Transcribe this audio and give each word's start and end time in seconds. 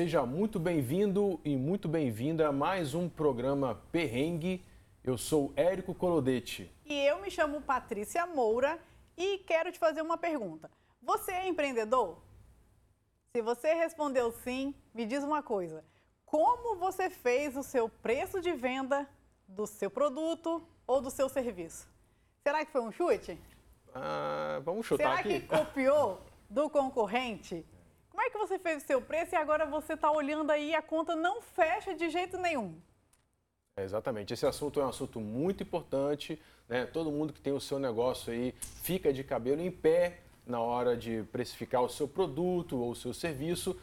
Seja 0.00 0.24
muito 0.24 0.58
bem-vindo 0.58 1.38
e 1.44 1.54
muito 1.58 1.86
bem-vinda 1.86 2.48
a 2.48 2.52
mais 2.52 2.94
um 2.94 3.06
programa 3.06 3.82
Perrengue. 3.92 4.64
Eu 5.04 5.18
sou 5.18 5.52
Érico 5.54 5.94
Colodetti. 5.94 6.74
E 6.86 6.94
eu 7.04 7.20
me 7.20 7.30
chamo 7.30 7.60
Patrícia 7.60 8.24
Moura 8.24 8.78
e 9.14 9.36
quero 9.40 9.70
te 9.70 9.78
fazer 9.78 10.00
uma 10.00 10.16
pergunta. 10.16 10.70
Você 11.02 11.32
é 11.32 11.46
empreendedor? 11.46 12.16
Se 13.36 13.42
você 13.42 13.74
respondeu 13.74 14.32
sim, 14.32 14.74
me 14.94 15.04
diz 15.04 15.22
uma 15.22 15.42
coisa. 15.42 15.84
Como 16.24 16.76
você 16.76 17.10
fez 17.10 17.54
o 17.54 17.62
seu 17.62 17.86
preço 17.86 18.40
de 18.40 18.52
venda 18.52 19.06
do 19.46 19.66
seu 19.66 19.90
produto 19.90 20.66
ou 20.86 21.02
do 21.02 21.10
seu 21.10 21.28
serviço? 21.28 21.86
Será 22.42 22.64
que 22.64 22.72
foi 22.72 22.80
um 22.80 22.90
chute? 22.90 23.38
Ah, 23.94 24.62
vamos 24.64 24.86
chutar 24.86 25.18
Será 25.18 25.20
aqui. 25.20 25.40
que 25.40 25.46
copiou 25.46 26.22
do 26.48 26.70
concorrente? 26.70 27.66
Você 28.50 28.58
fez 28.58 28.82
o 28.82 28.86
seu 28.88 29.00
preço 29.00 29.32
e 29.32 29.38
agora 29.38 29.64
você 29.64 29.92
está 29.92 30.10
olhando 30.10 30.50
aí 30.50 30.74
a 30.74 30.82
conta 30.82 31.14
não 31.14 31.40
fecha 31.40 31.94
de 31.94 32.10
jeito 32.10 32.36
nenhum? 32.36 32.74
É, 33.76 33.84
exatamente. 33.84 34.34
Esse 34.34 34.44
assunto 34.44 34.80
é 34.80 34.84
um 34.84 34.88
assunto 34.88 35.20
muito 35.20 35.62
importante. 35.62 36.36
Né? 36.68 36.84
Todo 36.84 37.12
mundo 37.12 37.32
que 37.32 37.40
tem 37.40 37.52
o 37.52 37.60
seu 37.60 37.78
negócio 37.78 38.32
aí 38.32 38.52
fica 38.82 39.12
de 39.12 39.22
cabelo 39.22 39.60
em 39.60 39.70
pé 39.70 40.18
na 40.44 40.58
hora 40.58 40.96
de 40.96 41.22
precificar 41.30 41.80
o 41.80 41.88
seu 41.88 42.08
produto 42.08 42.76
ou 42.76 42.90
o 42.90 42.96
seu 42.96 43.14
serviço. 43.14 43.80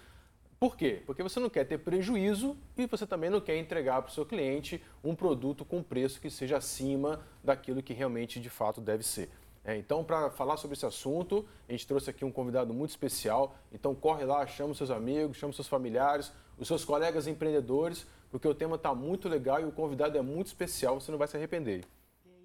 Por 0.60 0.76
quê? 0.76 1.02
Porque 1.06 1.24
você 1.24 1.40
não 1.40 1.50
quer 1.50 1.64
ter 1.64 1.78
prejuízo 1.78 2.58
e 2.76 2.88
você 2.88 3.08
também 3.08 3.30
não 3.30 3.40
quer 3.40 3.56
entregar 3.56 4.02
para 4.02 4.12
o 4.12 4.14
seu 4.14 4.26
cliente 4.26 4.84
um 5.02 5.16
produto 5.16 5.64
com 5.64 5.82
preço 5.82 6.20
que 6.20 6.30
seja 6.30 6.58
acima 6.58 7.26
daquilo 7.42 7.82
que 7.82 7.94
realmente 7.94 8.38
de 8.38 8.50
fato 8.50 8.82
deve 8.82 9.04
ser. 9.06 9.30
É, 9.68 9.76
então, 9.76 10.02
para 10.02 10.30
falar 10.30 10.56
sobre 10.56 10.78
esse 10.78 10.86
assunto, 10.86 11.46
a 11.68 11.74
gente 11.74 11.86
trouxe 11.86 12.10
aqui 12.10 12.24
um 12.24 12.32
convidado 12.32 12.74
muito 12.74 12.92
especial. 12.92 13.54
Então, 13.70 13.94
corre 13.94 14.24
lá, 14.24 14.48
chama 14.48 14.72
os 14.72 14.78
seus 14.78 14.90
amigos, 14.90 15.36
chama 15.36 15.50
os 15.50 15.58
seus 15.58 15.68
familiares, 15.68 16.32
os 16.58 16.70
seus 16.70 16.86
colegas 16.86 17.28
empreendedores, 17.28 18.08
porque 18.32 18.48
o 18.48 18.56
tema 18.56 18.78
está 18.78 18.96
muito 18.96 19.28
legal 19.28 19.60
e 19.60 19.66
o 19.66 19.72
convidado 19.74 20.18
é 20.18 20.22
muito 20.22 20.48
especial, 20.48 21.02
você 21.02 21.12
não 21.12 21.18
vai 21.18 21.28
se 21.28 21.36
arrepender. 21.36 21.84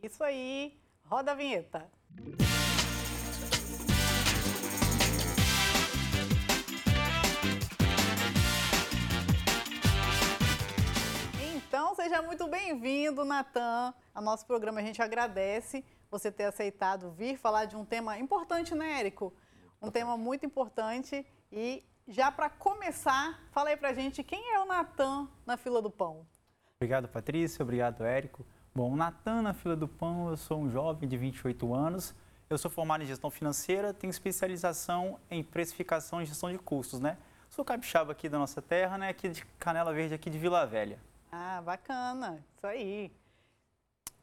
Isso 0.03 0.25
aí, 0.25 0.77
roda 1.05 1.31
a 1.31 1.35
vinheta. 1.37 1.89
Então, 11.55 11.95
seja 11.95 12.21
muito 12.21 12.49
bem-vindo, 12.49 13.25
Natan, 13.25 13.95
ao 14.13 14.23
nosso 14.25 14.45
programa. 14.45 14.81
A 14.81 14.83
gente 14.83 15.01
agradece 15.01 15.85
você 16.13 16.31
ter 16.31 16.45
aceitado 16.45 17.11
vir 17.11 17.39
falar 17.39 17.65
de 17.65 17.75
um 17.75 17.87
tema 17.87 18.19
importante, 18.19 18.75
né, 18.75 19.01
Érico? 19.01 19.33
Um 19.81 19.91
tema 19.91 20.15
muito 20.15 20.45
importante. 20.45 21.27
E 21.51 21.83
já 22.07 22.31
para 22.31 22.51
começar, 22.51 23.41
fala 23.51 23.71
aí 23.71 23.77
pra 23.79 23.95
gente 23.95 24.23
quem 24.23 24.53
é 24.55 24.61
o 24.61 24.67
Natan 24.67 25.27
na 25.47 25.57
fila 25.57 25.81
do 25.81 25.91
pão. 25.91 26.27
Obrigado, 26.77 27.09
Patrícia. 27.09 27.63
Obrigado, 27.63 28.05
Érico. 28.05 28.47
Bom, 28.75 28.95
Natan 28.95 29.41
na 29.41 29.55
fila 29.55 29.75
do 29.75 29.89
pão, 29.89 30.29
eu 30.29 30.37
sou 30.37 30.61
um 30.61 30.69
jovem 30.69 31.09
de 31.09 31.17
28 31.17 31.75
anos. 31.75 32.15
Eu 32.51 32.59
sou 32.59 32.71
formado 32.71 33.03
em 33.03 33.07
gestão 33.07 33.31
financeira, 33.31 33.95
tenho 33.95 34.11
especialização 34.11 35.19
em 35.31 35.43
precificação 35.43 36.21
e 36.21 36.27
gestão 36.27 36.53
de 36.53 36.59
custos, 36.59 37.01
né? 37.01 37.17
Sou 37.49 37.65
capixaba 37.65 38.13
aqui 38.13 38.29
da 38.29 38.39
nossa 38.39 38.61
terra, 38.61 38.99
né? 38.99 39.09
Aqui 39.09 39.31
de 39.31 39.47
Canela 39.59 39.95
Verde, 39.95 40.13
aqui 40.13 40.29
de 40.29 40.39
Vila 40.39 40.67
Velha. 40.67 40.99
Ah, 41.31 41.63
bacana. 41.63 42.45
Isso 42.55 42.67
aí. 42.67 43.11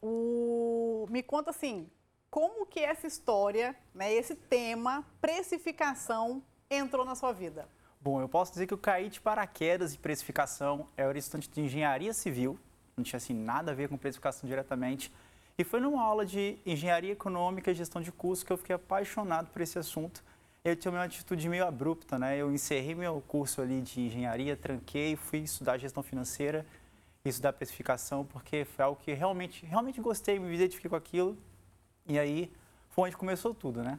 O... 0.02 1.06
Me 1.10 1.22
conta 1.22 1.50
assim, 1.50 1.90
como 2.30 2.64
que 2.64 2.80
essa 2.80 3.06
história, 3.06 3.74
né, 3.94 4.12
esse 4.12 4.34
tema, 4.34 5.04
precificação, 5.20 6.42
entrou 6.70 7.04
na 7.04 7.14
sua 7.14 7.32
vida? 7.32 7.68
Bom, 8.00 8.20
eu 8.20 8.28
posso 8.28 8.52
dizer 8.52 8.66
que 8.66 8.72
eu 8.72 8.78
caí 8.78 9.08
de 9.10 9.20
paraquedas 9.20 9.92
de 9.92 9.98
precificação. 9.98 10.86
Eu 10.96 11.10
era 11.10 11.18
estudante 11.18 11.50
de 11.50 11.60
engenharia 11.60 12.14
civil, 12.14 12.58
não 12.96 13.04
tinha 13.04 13.18
assim 13.18 13.34
nada 13.34 13.72
a 13.72 13.74
ver 13.74 13.88
com 13.88 13.96
precificação 13.98 14.48
diretamente. 14.48 15.12
E 15.58 15.64
foi 15.64 15.80
numa 15.80 16.02
aula 16.02 16.24
de 16.24 16.56
engenharia 16.64 17.12
econômica 17.12 17.70
e 17.70 17.74
gestão 17.74 18.00
de 18.00 18.10
custos 18.10 18.44
que 18.44 18.52
eu 18.52 18.56
fiquei 18.56 18.74
apaixonado 18.74 19.50
por 19.50 19.60
esse 19.60 19.78
assunto. 19.78 20.24
Eu 20.64 20.76
tinha 20.76 20.92
uma 20.92 21.04
atitude 21.04 21.48
meio 21.48 21.66
abrupta, 21.66 22.18
né? 22.18 22.38
Eu 22.38 22.50
encerrei 22.52 22.94
meu 22.94 23.22
curso 23.26 23.60
ali 23.60 23.82
de 23.82 24.00
engenharia, 24.00 24.56
tranquei, 24.56 25.16
fui 25.16 25.40
estudar 25.40 25.76
gestão 25.76 26.02
financeira 26.02 26.64
isso 27.24 27.42
da 27.42 27.52
precificação, 27.52 28.24
porque 28.24 28.64
foi 28.64 28.84
algo 28.84 29.00
que 29.00 29.12
realmente, 29.12 29.66
realmente 29.66 30.00
gostei, 30.00 30.38
me 30.38 30.54
identifiquei 30.54 30.88
com 30.88 30.96
aquilo. 30.96 31.36
E 32.06 32.18
aí 32.18 32.50
foi 32.88 33.08
onde 33.08 33.16
começou 33.16 33.54
tudo, 33.54 33.82
né? 33.82 33.98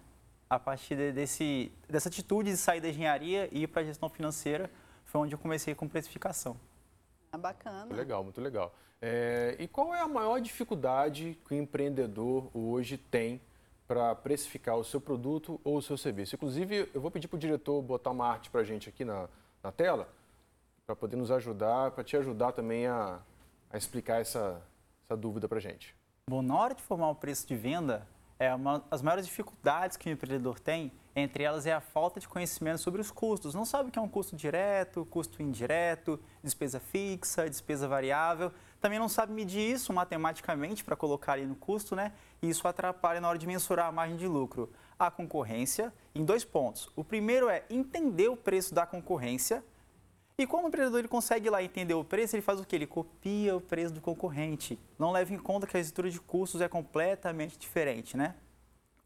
A 0.49 0.59
partir 0.59 0.95
de, 0.95 1.11
desse, 1.11 1.71
dessa 1.87 2.09
atitude 2.09 2.49
de 2.49 2.57
sair 2.57 2.81
da 2.81 2.89
engenharia 2.89 3.47
e 3.51 3.63
ir 3.63 3.67
para 3.67 3.81
a 3.81 3.85
gestão 3.85 4.09
financeira, 4.09 4.69
foi 5.05 5.21
onde 5.21 5.35
eu 5.35 5.39
comecei 5.39 5.75
com 5.75 5.87
precificação. 5.87 6.57
Ah, 7.31 7.37
bacana. 7.37 7.85
Muito 7.85 7.95
legal, 7.95 8.23
muito 8.23 8.41
legal. 8.41 8.75
É, 9.01 9.55
e 9.59 9.67
qual 9.67 9.93
é 9.93 10.01
a 10.01 10.07
maior 10.07 10.39
dificuldade 10.39 11.37
que 11.47 11.53
o 11.53 11.57
empreendedor 11.57 12.49
hoje 12.53 12.97
tem 12.97 13.41
para 13.87 14.13
precificar 14.15 14.77
o 14.77 14.83
seu 14.83 14.99
produto 14.99 15.61
ou 15.63 15.77
o 15.77 15.81
seu 15.81 15.97
serviço? 15.97 16.35
Inclusive, 16.35 16.89
eu 16.93 16.99
vou 16.99 17.11
pedir 17.11 17.27
para 17.27 17.37
o 17.37 17.39
diretor 17.39 17.81
botar 17.81 18.09
uma 18.11 18.27
arte 18.27 18.49
para 18.49 18.61
a 18.61 18.63
gente 18.63 18.89
aqui 18.89 19.05
na, 19.05 19.29
na 19.63 19.71
tela 19.71 20.09
para 20.91 20.95
poder 20.97 21.15
nos 21.15 21.31
ajudar, 21.31 21.91
para 21.91 22.03
te 22.03 22.17
ajudar 22.17 22.51
também 22.51 22.85
a, 22.85 23.19
a 23.69 23.77
explicar 23.77 24.19
essa, 24.19 24.61
essa 25.05 25.15
dúvida 25.15 25.47
para 25.47 25.57
a 25.57 25.61
gente. 25.61 25.95
Bom, 26.29 26.41
na 26.41 26.57
hora 26.57 26.75
de 26.75 26.81
formar 26.81 27.09
o 27.09 27.15
preço 27.15 27.47
de 27.47 27.55
venda, 27.55 28.05
é 28.37 28.53
uma, 28.53 28.83
as 28.91 29.01
maiores 29.01 29.25
dificuldades 29.25 29.95
que 29.95 30.09
o 30.09 30.11
empreendedor 30.11 30.59
tem, 30.59 30.91
entre 31.15 31.43
elas 31.43 31.65
é 31.65 31.71
a 31.71 31.79
falta 31.79 32.19
de 32.19 32.27
conhecimento 32.27 32.79
sobre 32.79 32.99
os 32.99 33.09
custos. 33.09 33.53
Não 33.53 33.63
sabe 33.63 33.87
o 33.87 33.91
que 33.91 33.97
é 33.97 34.01
um 34.01 34.07
custo 34.07 34.35
direto, 34.35 35.05
custo 35.05 35.41
indireto, 35.41 36.19
despesa 36.43 36.79
fixa, 36.79 37.49
despesa 37.49 37.87
variável. 37.87 38.51
Também 38.81 38.99
não 38.99 39.07
sabe 39.07 39.31
medir 39.31 39.71
isso 39.71 39.93
matematicamente 39.93 40.83
para 40.83 40.97
colocar 40.97 41.33
ali 41.33 41.45
no 41.45 41.55
custo, 41.55 41.95
né? 41.95 42.11
E 42.41 42.49
isso 42.49 42.67
atrapalha 42.67 43.21
na 43.21 43.29
hora 43.29 43.37
de 43.37 43.47
mensurar 43.47 43.87
a 43.87 43.91
margem 43.93 44.17
de 44.17 44.27
lucro. 44.27 44.69
A 44.99 45.09
concorrência, 45.09 45.93
em 46.13 46.25
dois 46.25 46.43
pontos. 46.43 46.89
O 46.95 47.03
primeiro 47.03 47.47
é 47.47 47.63
entender 47.69 48.27
o 48.27 48.35
preço 48.35 48.73
da 48.73 48.85
concorrência 48.85 49.63
e 50.41 50.47
como 50.47 50.65
o 50.65 50.67
empreendedor 50.69 50.99
ele 50.99 51.07
consegue 51.07 51.49
lá 51.49 51.61
entender 51.61 51.93
o 51.93 52.03
preço, 52.03 52.35
ele 52.35 52.41
faz 52.41 52.59
o 52.59 52.65
que? 52.65 52.75
Ele 52.75 52.87
copia 52.87 53.55
o 53.55 53.61
preço 53.61 53.93
do 53.93 54.01
concorrente. 54.01 54.79
Não 54.97 55.11
leva 55.11 55.33
em 55.33 55.37
conta 55.37 55.67
que 55.67 55.77
a 55.77 55.79
estrutura 55.79 56.09
de 56.09 56.19
custos 56.19 56.61
é 56.61 56.67
completamente 56.67 57.57
diferente, 57.57 58.17
né? 58.17 58.35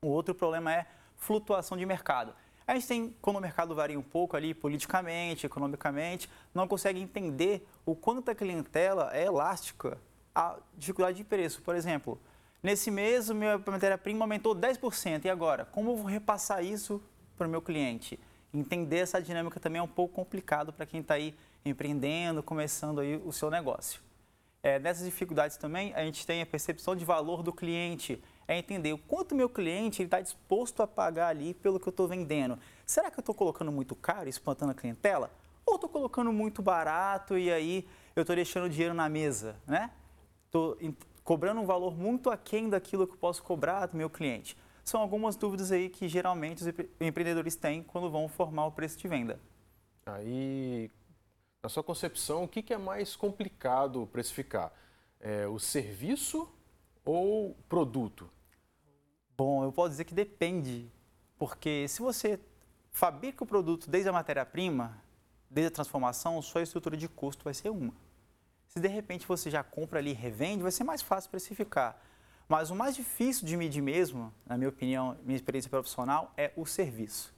O 0.01 0.07
outro 0.07 0.34
problema 0.34 0.73
é 0.73 0.85
flutuação 1.18 1.78
de 1.78 1.85
mercado. 1.85 2.34
A 2.68 2.73
gente 2.73 2.88
tem, 2.88 3.16
quando 3.22 3.35
o 3.35 3.41
mercado 3.41 3.75
varia 3.75 4.00
um 4.00 4.03
pouco 4.03 4.35
ali 4.35 4.53
politicamente, 4.53 5.46
economicamente, 5.46 6.29
não 6.53 6.68
consegue 6.68 7.00
entender 7.00 7.67
o 7.85 7.96
quanto 7.96 8.31
a 8.31 8.35
clientela 8.35 9.09
é 9.13 9.25
elástica 9.25 10.00
à 10.34 10.57
dificuldade 10.75 11.17
de 11.17 11.23
preço. 11.23 11.62
Por 11.62 11.75
exemplo, 11.75 12.19
nesse 12.63 12.90
mês 12.90 13.29
minha 13.29 13.57
matéria-prima 13.57 14.23
aumentou 14.23 14.56
10%, 14.56 15.25
e 15.25 15.29
agora? 15.29 15.66
Como 15.66 15.91
eu 15.91 15.97
vou 15.97 16.06
repassar 16.06 16.63
isso 16.63 17.02
para 17.38 17.46
o 17.46 17.50
meu 17.50 17.62
cliente? 17.62 18.19
Entender 18.58 18.98
essa 18.98 19.22
dinâmica 19.22 19.60
também 19.60 19.80
é 19.80 19.84
um 19.84 19.88
pouco 19.88 20.14
complicado 20.14 20.72
para 20.72 20.86
quem 20.86 21.02
está 21.02 21.16
aí 21.16 21.36
empreendendo, 21.66 22.42
começando 22.42 23.00
aí 23.00 23.22
o 23.26 23.32
seu 23.32 23.50
negócio. 23.50 24.02
É, 24.64 24.80
nessas 24.80 25.06
dificuldades 25.06 25.58
também, 25.58 25.94
a 25.94 26.04
gente 26.04 26.26
tem 26.26 26.42
a 26.42 26.46
percepção 26.46 26.96
de 26.96 27.06
valor 27.06 27.44
do 27.44 27.54
cliente, 27.54 28.22
é 28.48 28.58
entender 28.58 28.94
o 28.94 28.98
quanto 28.98 29.36
meu 29.36 29.48
cliente 29.48 30.02
está 30.02 30.20
disposto 30.20 30.82
a 30.82 30.88
pagar 30.88 31.28
ali 31.28 31.54
pelo 31.54 31.80
que 31.80 31.88
eu 31.88 31.92
estou 31.92 32.08
vendendo. 32.08 32.58
Será 32.86 33.12
que 33.12 33.20
eu 33.20 33.22
estou 33.22 33.36
colocando 33.36 33.72
muito 33.72 33.96
caro, 33.96 34.28
espantando 34.28 34.72
a 34.72 34.76
clientela? 34.76 35.30
Ou 35.66 35.76
estou 35.76 35.90
colocando 35.90 36.32
muito 36.32 36.62
barato 36.62 37.38
e 37.38 37.52
aí 37.52 37.88
eu 38.16 38.22
estou 38.22 38.36
deixando 38.36 38.66
o 38.66 38.70
dinheiro 38.70 38.94
na 38.94 39.10
mesa, 39.10 39.56
né? 39.68 39.92
Estou 40.46 40.78
cobrando 41.24 41.62
um 41.62 41.66
valor 41.66 41.96
muito 41.96 42.29
aquém 42.29 42.70
daquilo 42.70 43.06
que 43.06 43.14
eu 43.14 43.18
posso 43.18 43.44
cobrar 43.44 43.88
do 43.88 43.97
meu 43.97 44.09
cliente 44.09 44.56
são 44.85 45.02
algumas 45.02 45.35
dúvidas 45.35 45.72
aí 45.72 45.90
que 45.90 46.08
geralmente 46.08 46.61
os 46.61 46.67
empreendedores 47.02 47.55
têm 47.55 47.82
quando 47.82 48.09
vão 48.09 48.29
formar 48.29 48.67
o 48.67 48.72
preço 48.72 48.99
de 48.99 49.08
venda. 49.08 49.40
Aí, 50.05 50.91
na 51.64 51.67
sua 51.67 51.84
concepção, 51.84 52.43
o 52.43 52.47
que 52.47 52.72
é 52.72 52.78
mais 52.78 53.16
complicado 53.16 54.08
precificar? 54.11 54.72
É 55.20 55.47
o 55.47 55.58
serviço 55.58 56.47
ou 57.03 57.55
produto? 57.67 58.29
Bom, 59.35 59.64
eu 59.64 59.72
posso 59.72 59.90
dizer 59.90 60.05
que 60.05 60.14
depende, 60.14 60.88
porque 61.35 61.88
se 61.88 62.02
você 62.02 62.40
fabrica 62.91 63.43
o 63.43 63.47
produto 63.47 63.90
desde 63.90 64.08
a 64.08 64.14
matéria-prima, 64.14 65.02
desde 65.49 65.70
a 65.70 65.72
transformação, 65.72 66.40
sua 66.43 66.61
estrutura 66.61 66.96
de 66.96 67.09
custo 67.09 67.43
vai 67.43 67.55
ser 67.55 67.72
uma. 67.72 67.93
Se 68.67 68.79
de 68.79 68.88
repente 68.88 69.28
você 69.28 69.49
já 69.49 69.64
compra 69.64 69.97
ali 69.97 70.11
e 70.11 70.14
revende, 70.14 70.61
vai 70.61 70.72
ser 70.72 70.84
mais 70.84 71.02
fácil 71.02 71.31
precificar. 71.31 71.99
Mas 72.47 72.70
o 72.70 72.76
mais 72.76 72.96
difícil 72.96 73.47
de 73.47 73.58
medir 73.58 73.82
mesmo, 73.82 74.32
na 74.46 74.58
minha 74.58 74.70
opinião, 74.70 75.18
minha 75.24 75.36
experiência 75.36 75.70
profissional, 75.70 76.32
é 76.38 76.52
o 76.56 76.66
serviço. 76.66 77.34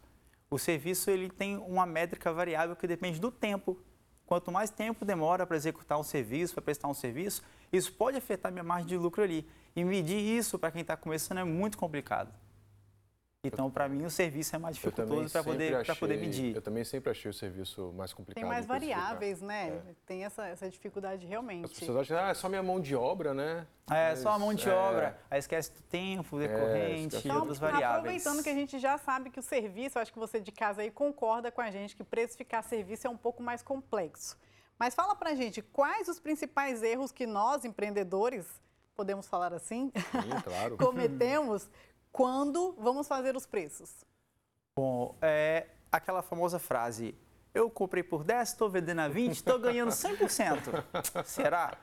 O 0.49 0.57
serviço 0.57 1.09
ele 1.09 1.29
tem 1.29 1.57
uma 1.57 1.85
métrica 1.85 2.31
variável 2.31 2.75
que 2.75 2.87
depende 2.87 3.19
do 3.19 3.31
tempo. 3.31 3.77
Quanto 4.25 4.51
mais 4.51 4.69
tempo 4.69 5.05
demora 5.05 5.45
para 5.45 5.55
executar 5.55 5.97
um 5.97 6.03
serviço, 6.03 6.53
para 6.53 6.61
prestar 6.61 6.89
um 6.89 6.93
serviço, 6.93 7.41
isso 7.71 7.93
pode 7.93 8.17
afetar 8.17 8.51
minha 8.51 8.63
margem 8.63 8.87
de 8.87 8.97
lucro 8.97 9.23
ali. 9.23 9.47
E 9.75 9.83
medir 9.83 10.19
isso 10.19 10.59
para 10.59 10.71
quem 10.71 10.81
está 10.81 10.97
começando 10.97 11.37
é 11.37 11.43
muito 11.43 11.77
complicado. 11.77 12.33
Então, 13.43 13.69
para 13.69 13.87
mim, 13.87 14.03
o 14.03 14.09
serviço 14.09 14.55
é 14.55 14.59
mais 14.59 14.75
dificultoso 14.75 15.31
para 15.31 15.43
poder, 15.43 15.95
poder 15.99 16.17
medir. 16.17 16.55
Eu 16.55 16.61
também 16.61 16.83
sempre 16.83 17.11
achei 17.11 17.29
o 17.29 17.33
serviço 17.33 17.93
mais 17.95 18.11
complicado. 18.11 18.41
Tem 18.41 18.49
mais 18.49 18.65
variáveis, 18.65 19.41
né? 19.41 19.67
É. 19.69 19.95
Tem 20.05 20.25
essa, 20.25 20.47
essa 20.47 20.69
dificuldade 20.69 21.23
As 21.23 21.29
realmente. 21.29 21.79
pessoas 21.79 21.97
acham, 21.97 22.17
ah, 22.17 22.29
é 22.29 22.33
só 22.33 22.49
minha 22.49 22.63
mão 22.63 22.79
de 22.79 22.95
obra, 22.95 23.33
né? 23.33 23.67
É, 23.89 24.09
Mas, 24.09 24.19
só 24.19 24.31
a 24.31 24.39
mão 24.39 24.53
de 24.53 24.67
é, 24.67 24.73
obra, 24.73 25.19
aí 25.29 25.39
esquece 25.39 25.71
do 25.71 25.81
tempo 25.83 26.37
decorrente 26.37 27.15
esquece 27.15 27.27
e 27.27 27.31
do 27.31 27.37
outras 27.37 27.59
variáveis. 27.59 27.99
aproveitando 27.99 28.43
que 28.43 28.49
a 28.49 28.55
gente 28.55 28.79
já 28.79 28.97
sabe 28.97 29.29
que 29.29 29.39
o 29.39 29.43
serviço, 29.43 29.97
eu 29.97 30.01
acho 30.01 30.11
que 30.11 30.19
você 30.19 30.41
de 30.41 30.51
casa 30.51 30.81
aí 30.81 30.91
concorda 30.91 31.51
com 31.51 31.61
a 31.61 31.71
gente 31.71 31.95
que 31.95 32.03
precificar 32.03 32.63
serviço 32.63 33.07
é 33.07 33.09
um 33.09 33.17
pouco 33.17 33.41
mais 33.41 33.61
complexo. 33.61 34.37
Mas 34.77 34.93
fala 34.93 35.15
pra 35.15 35.33
gente, 35.35 35.61
quais 35.61 36.07
os 36.07 36.19
principais 36.19 36.83
erros 36.83 37.11
que 37.11 37.25
nós, 37.25 37.63
empreendedores, 37.63 38.45
podemos 38.97 39.27
falar 39.27 39.53
assim, 39.53 39.91
Sim, 39.95 40.41
claro. 40.43 40.75
cometemos 40.77 41.69
quando 42.11 42.75
vamos 42.79 43.07
fazer 43.07 43.35
os 43.35 43.45
preços? 43.45 44.05
Bom, 44.75 45.15
é 45.21 45.67
aquela 45.91 46.21
famosa 46.21 46.59
frase, 46.59 47.15
eu 47.53 47.69
comprei 47.69 48.03
por 48.03 48.23
10, 48.23 48.49
estou 48.49 48.69
vendendo 48.69 48.99
a 48.99 49.07
20, 49.07 49.33
estou 49.33 49.57
ganhando 49.57 49.89
100%. 49.89 50.83
Será? 51.25 51.77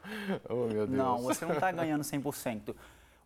Oh, 0.49 0.67
meu 0.67 0.87
Deus. 0.87 0.91
Não, 0.91 1.19
você 1.19 1.45
não 1.45 1.55
está 1.55 1.73
ganhando 1.73 2.03
100%. 2.03 2.75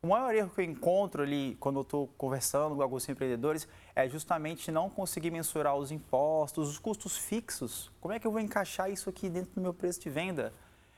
O 0.01 0.07
maior 0.07 0.33
erro 0.35 0.51
que 0.55 0.61
eu 0.61 0.65
encontro 0.65 1.23
ali 1.23 1.57
quando 1.59 1.81
eu 1.81 1.83
estou 1.83 2.07
conversando 2.17 2.77
com 2.77 2.83
alguns 2.83 3.09
empreendedores 3.09 3.69
é 3.95 4.09
justamente 4.09 4.71
não 4.71 4.89
conseguir 4.89 5.31
mensurar 5.31 5.77
os 5.77 5.91
impostos, 5.91 6.69
os 6.69 6.79
custos 6.79 7.19
fixos. 7.19 7.91
Como 8.01 8.15
é 8.15 8.21
que 8.21 8.27
eu 8.27 8.31
vou 8.31 8.41
encaixar 8.41 8.91
isso 8.91 9.11
aqui 9.11 9.29
dentro 9.29 9.51
do 9.57 9.61
meu 9.61 9.75
preço 9.75 10.01
de 10.01 10.09
venda? 10.09 10.53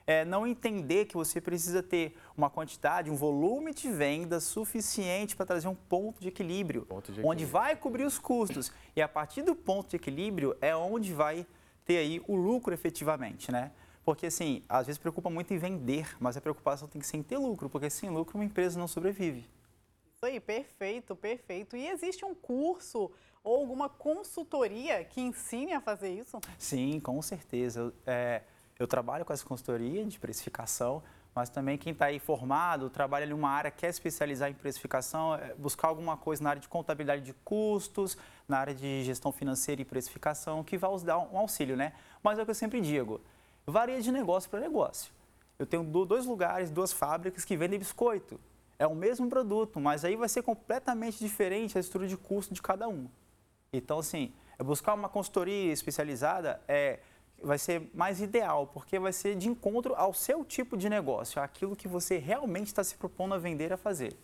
É 0.06 0.24
não 0.24 0.46
entender 0.46 1.04
que 1.04 1.14
você 1.14 1.40
precisa 1.40 1.82
ter 1.82 2.16
uma 2.36 2.50
quantidade, 2.50 3.10
um 3.10 3.16
volume 3.16 3.72
de 3.72 3.90
venda 3.90 4.40
suficiente 4.40 5.36
para 5.36 5.46
trazer 5.46 5.68
um 5.68 5.74
ponto 5.74 6.20
de 6.20 6.28
equilíbrio, 6.28 6.86
Ponto 6.86 7.12
de 7.12 7.20
onde 7.20 7.44
equilíbrio. 7.44 7.48
vai 7.48 7.76
cobrir 7.76 8.04
os 8.04 8.18
custos. 8.18 8.72
E 8.96 9.02
a 9.02 9.08
partir 9.08 9.42
do 9.42 9.54
ponto 9.54 9.90
de 9.90 9.96
equilíbrio 9.96 10.56
é 10.60 10.74
onde 10.74 11.12
vai 11.12 11.46
ter 11.84 11.98
aí 11.98 12.22
o 12.26 12.34
lucro 12.34 12.74
efetivamente, 12.74 13.52
né? 13.52 13.70
Porque, 14.04 14.26
assim, 14.26 14.64
às 14.68 14.86
vezes 14.86 14.98
preocupa 14.98 15.28
muito 15.30 15.52
em 15.52 15.58
vender, 15.58 16.16
mas 16.18 16.36
a 16.36 16.40
preocupação 16.40 16.88
tem 16.88 17.00
que 17.00 17.06
ser 17.06 17.18
em 17.18 17.22
ter 17.22 17.36
lucro, 17.36 17.68
porque 17.68 17.90
sem 17.90 18.10
lucro 18.10 18.36
uma 18.38 18.44
empresa 18.44 18.78
não 18.78 18.88
sobrevive. 18.88 19.46
Isso 20.14 20.26
aí, 20.26 20.40
perfeito, 20.40 21.14
perfeito. 21.14 21.76
E 21.76 21.86
existe 21.86 22.24
um 22.24 22.34
curso 22.34 23.10
ou 23.44 23.56
alguma 23.60 23.88
consultoria 23.88 25.04
que 25.04 25.20
ensine 25.20 25.72
a 25.72 25.80
fazer 25.80 26.10
isso? 26.12 26.40
Sim, 26.58 26.98
com 27.00 27.20
certeza. 27.22 27.92
É, 28.06 28.42
eu 28.80 28.86
trabalho 28.88 29.26
com 29.26 29.32
essa 29.32 29.44
consultoria 29.44 30.04
de 30.06 30.18
precificação, 30.18 31.02
mas 31.34 31.50
também 31.50 31.76
quem 31.76 31.92
está 31.92 32.06
aí 32.06 32.18
formado, 32.18 32.88
trabalha 32.88 33.26
em 33.26 33.32
uma 33.34 33.50
área, 33.50 33.70
quer 33.70 33.90
especializar 33.90 34.50
em 34.50 34.54
precificação, 34.54 35.34
é 35.34 35.54
buscar 35.54 35.88
alguma 35.88 36.16
coisa 36.16 36.42
na 36.42 36.48
área 36.50 36.62
de 36.62 36.66
contabilidade 36.66 37.22
de 37.22 37.34
custos, 37.44 38.16
na 38.48 38.58
área 38.58 38.74
de 38.74 39.04
gestão 39.04 39.30
financeira 39.30 39.82
e 39.82 39.84
precificação, 39.84 40.64
que 40.64 40.78
vai 40.78 40.90
dar 41.00 41.18
um 41.18 41.36
auxílio, 41.36 41.76
né? 41.76 41.92
Mas 42.22 42.38
é 42.38 42.42
o 42.42 42.44
que 42.46 42.50
eu 42.50 42.54
sempre 42.54 42.80
digo, 42.80 43.20
varia 43.66 44.00
de 44.00 44.10
negócio 44.10 44.48
para 44.48 44.58
negócio. 44.60 45.12
Eu 45.58 45.66
tenho 45.66 45.84
do- 45.84 46.06
dois 46.06 46.24
lugares, 46.24 46.70
duas 46.70 46.90
fábricas 46.90 47.44
que 47.44 47.56
vendem 47.58 47.78
biscoito. 47.78 48.40
É 48.78 48.86
o 48.86 48.94
mesmo 48.94 49.28
produto, 49.28 49.78
mas 49.78 50.06
aí 50.06 50.16
vai 50.16 50.28
ser 50.28 50.42
completamente 50.42 51.18
diferente 51.18 51.76
a 51.76 51.80
estrutura 51.80 52.08
de 52.08 52.16
custo 52.16 52.54
de 52.54 52.62
cada 52.62 52.88
um. 52.88 53.06
Então, 53.70 53.98
assim, 53.98 54.32
buscar 54.64 54.94
uma 54.94 55.08
consultoria 55.08 55.70
especializada 55.70 56.60
é, 56.66 56.98
vai 57.42 57.58
ser 57.58 57.90
mais 57.94 58.20
ideal, 58.20 58.66
porque 58.66 58.98
vai 58.98 59.12
ser 59.12 59.36
de 59.36 59.48
encontro 59.48 59.94
ao 59.94 60.12
seu 60.12 60.44
tipo 60.44 60.76
de 60.76 60.88
negócio, 60.88 61.40
aquilo 61.40 61.76
que 61.76 61.88
você 61.88 62.18
realmente 62.18 62.66
está 62.66 62.84
se 62.84 62.94
propondo 62.96 63.34
a 63.34 63.38
vender 63.38 63.72
a 63.72 63.76
fazer. 63.76 64.16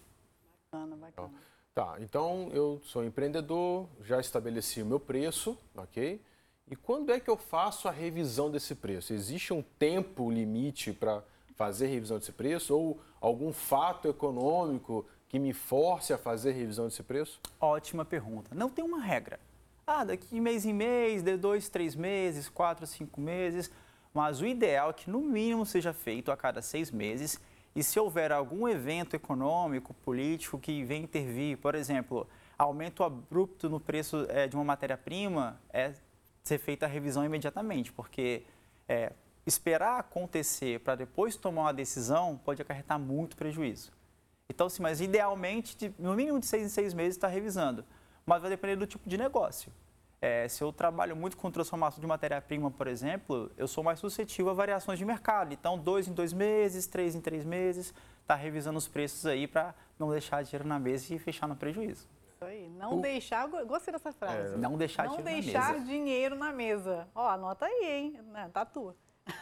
Bacana, 0.70 0.96
bacana. 0.96 1.32
Tá, 1.74 1.96
então 2.00 2.48
eu 2.52 2.80
sou 2.84 3.04
empreendedor, 3.04 3.86
já 4.02 4.18
estabeleci 4.18 4.80
o 4.80 4.86
meu 4.86 4.98
preço, 4.98 5.58
ok? 5.76 6.20
E 6.68 6.74
quando 6.74 7.12
é 7.12 7.20
que 7.20 7.28
eu 7.28 7.36
faço 7.36 7.86
a 7.86 7.90
revisão 7.90 8.50
desse 8.50 8.74
preço? 8.74 9.12
Existe 9.12 9.52
um 9.52 9.62
tempo 9.78 10.30
limite 10.30 10.92
para 10.92 11.22
fazer 11.54 11.86
revisão 11.86 12.18
desse 12.18 12.32
preço? 12.32 12.74
Ou 12.74 13.00
algum 13.20 13.52
fato 13.52 14.08
econômico 14.08 15.06
que 15.28 15.38
me 15.38 15.52
force 15.52 16.12
a 16.12 16.18
fazer 16.18 16.52
revisão 16.52 16.86
desse 16.86 17.02
preço? 17.02 17.40
Ótima 17.60 18.04
pergunta. 18.04 18.54
Não 18.54 18.68
tem 18.68 18.84
uma 18.84 19.00
regra. 19.00 19.38
Ah, 19.88 20.02
daqui 20.02 20.40
mês 20.40 20.66
em 20.66 20.72
mês, 20.72 21.22
de 21.22 21.36
dois, 21.36 21.68
três 21.68 21.94
meses, 21.94 22.48
quatro, 22.48 22.84
cinco 22.88 23.20
meses. 23.20 23.70
Mas 24.12 24.40
o 24.40 24.46
ideal 24.46 24.90
é 24.90 24.92
que 24.92 25.08
no 25.08 25.20
mínimo 25.20 25.64
seja 25.64 25.92
feito 25.92 26.32
a 26.32 26.36
cada 26.36 26.60
seis 26.60 26.90
meses. 26.90 27.40
E 27.74 27.84
se 27.84 28.00
houver 28.00 28.32
algum 28.32 28.66
evento 28.66 29.14
econômico, 29.14 29.94
político 29.94 30.58
que 30.58 30.82
venha 30.82 31.04
intervir, 31.04 31.58
por 31.58 31.76
exemplo, 31.76 32.26
aumento 32.58 33.04
abrupto 33.04 33.68
no 33.68 33.78
preço 33.78 34.26
eh, 34.28 34.48
de 34.48 34.56
uma 34.56 34.64
matéria-prima, 34.64 35.60
é 35.72 35.92
ser 36.42 36.58
feita 36.58 36.86
a 36.86 36.88
revisão 36.88 37.24
imediatamente, 37.24 37.92
porque 37.92 38.42
é, 38.88 39.12
esperar 39.46 40.00
acontecer 40.00 40.80
para 40.80 40.96
depois 40.96 41.36
tomar 41.36 41.62
uma 41.62 41.74
decisão 41.74 42.40
pode 42.44 42.60
acarretar 42.60 42.98
muito 42.98 43.36
prejuízo. 43.36 43.92
Então, 44.48 44.68
sim, 44.68 44.82
mas 44.82 45.00
idealmente, 45.00 45.76
de- 45.76 45.94
no 45.98 46.14
mínimo 46.14 46.40
de 46.40 46.46
seis 46.46 46.64
em 46.64 46.68
seis 46.68 46.92
meses, 46.94 47.16
está 47.16 47.28
revisando. 47.28 47.84
Mas 48.28 48.40
vai 48.42 48.50
depender 48.50 48.74
do 48.74 48.86
tipo 48.88 49.08
de 49.08 49.16
negócio. 49.16 49.72
É, 50.20 50.48
se 50.48 50.62
eu 50.64 50.72
trabalho 50.72 51.14
muito 51.14 51.36
com 51.36 51.48
transformação 51.48 52.00
de 52.00 52.06
matéria-prima, 52.08 52.70
por 52.72 52.88
exemplo, 52.88 53.52
eu 53.56 53.68
sou 53.68 53.84
mais 53.84 54.00
suscetível 54.00 54.50
a 54.50 54.54
variações 54.54 54.98
de 54.98 55.04
mercado. 55.04 55.52
Então, 55.54 55.78
dois 55.78 56.08
em 56.08 56.12
dois 56.12 56.32
meses, 56.32 56.86
três 56.88 57.14
em 57.14 57.20
três 57.20 57.44
meses, 57.44 57.94
está 58.22 58.34
revisando 58.34 58.76
os 58.78 58.88
preços 58.88 59.24
aí 59.26 59.46
para 59.46 59.72
não 59.96 60.10
deixar 60.10 60.42
dinheiro 60.42 60.66
na 60.66 60.76
mesa 60.78 61.14
e 61.14 61.18
fechar 61.20 61.46
no 61.46 61.54
prejuízo. 61.54 62.08
Isso 62.34 62.44
aí. 62.44 62.68
Não 62.70 63.00
deixar, 63.00 63.46
go- 63.46 63.64
gostei 63.64 63.92
dessa 63.92 64.12
frase. 64.12 64.54
É, 64.54 64.58
Não 64.58 64.76
deixar 64.76 65.04
Não 65.06 65.18
dinheiro 65.18 65.42
deixar 65.44 65.66
na 65.68 65.72
mesa. 65.74 65.84
dinheiro 65.84 66.34
na 66.36 66.52
mesa. 66.52 67.08
Ó, 67.14 67.28
anota 67.28 67.66
aí, 67.66 67.84
hein? 67.84 68.20
Né, 68.32 68.50
Tá 68.52 68.64
tua. 68.64 68.96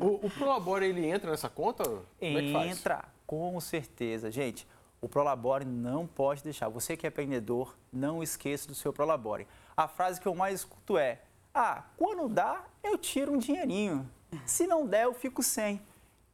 O, 0.00 0.26
o 0.26 0.30
Prolabore, 0.30 0.86
ele 0.86 1.06
entra 1.06 1.30
nessa 1.30 1.48
conta? 1.48 1.84
Como 1.84 2.38
é 2.38 2.42
que 2.42 2.52
faz? 2.52 2.70
Entra, 2.78 3.04
com 3.26 3.60
certeza. 3.60 4.28
Gente, 4.30 4.66
o 5.00 5.08
Prolabore 5.08 5.64
não 5.64 6.06
pode 6.06 6.42
deixar. 6.42 6.68
Você 6.68 6.96
que 6.96 7.06
é 7.06 7.08
empreendedor, 7.08 7.76
não 7.92 8.22
esqueça 8.22 8.66
do 8.66 8.74
seu 8.74 8.92
Prolabore. 8.92 9.46
A 9.76 9.86
frase 9.86 10.20
que 10.20 10.26
eu 10.26 10.34
mais 10.34 10.60
escuto 10.60 10.98
é: 10.98 11.20
Ah, 11.54 11.84
quando 11.96 12.28
dá, 12.28 12.64
eu 12.82 12.98
tiro 12.98 13.32
um 13.32 13.38
dinheirinho. 13.38 14.08
Se 14.44 14.66
não 14.66 14.86
der, 14.86 15.04
eu 15.04 15.14
fico 15.14 15.42
sem. 15.42 15.80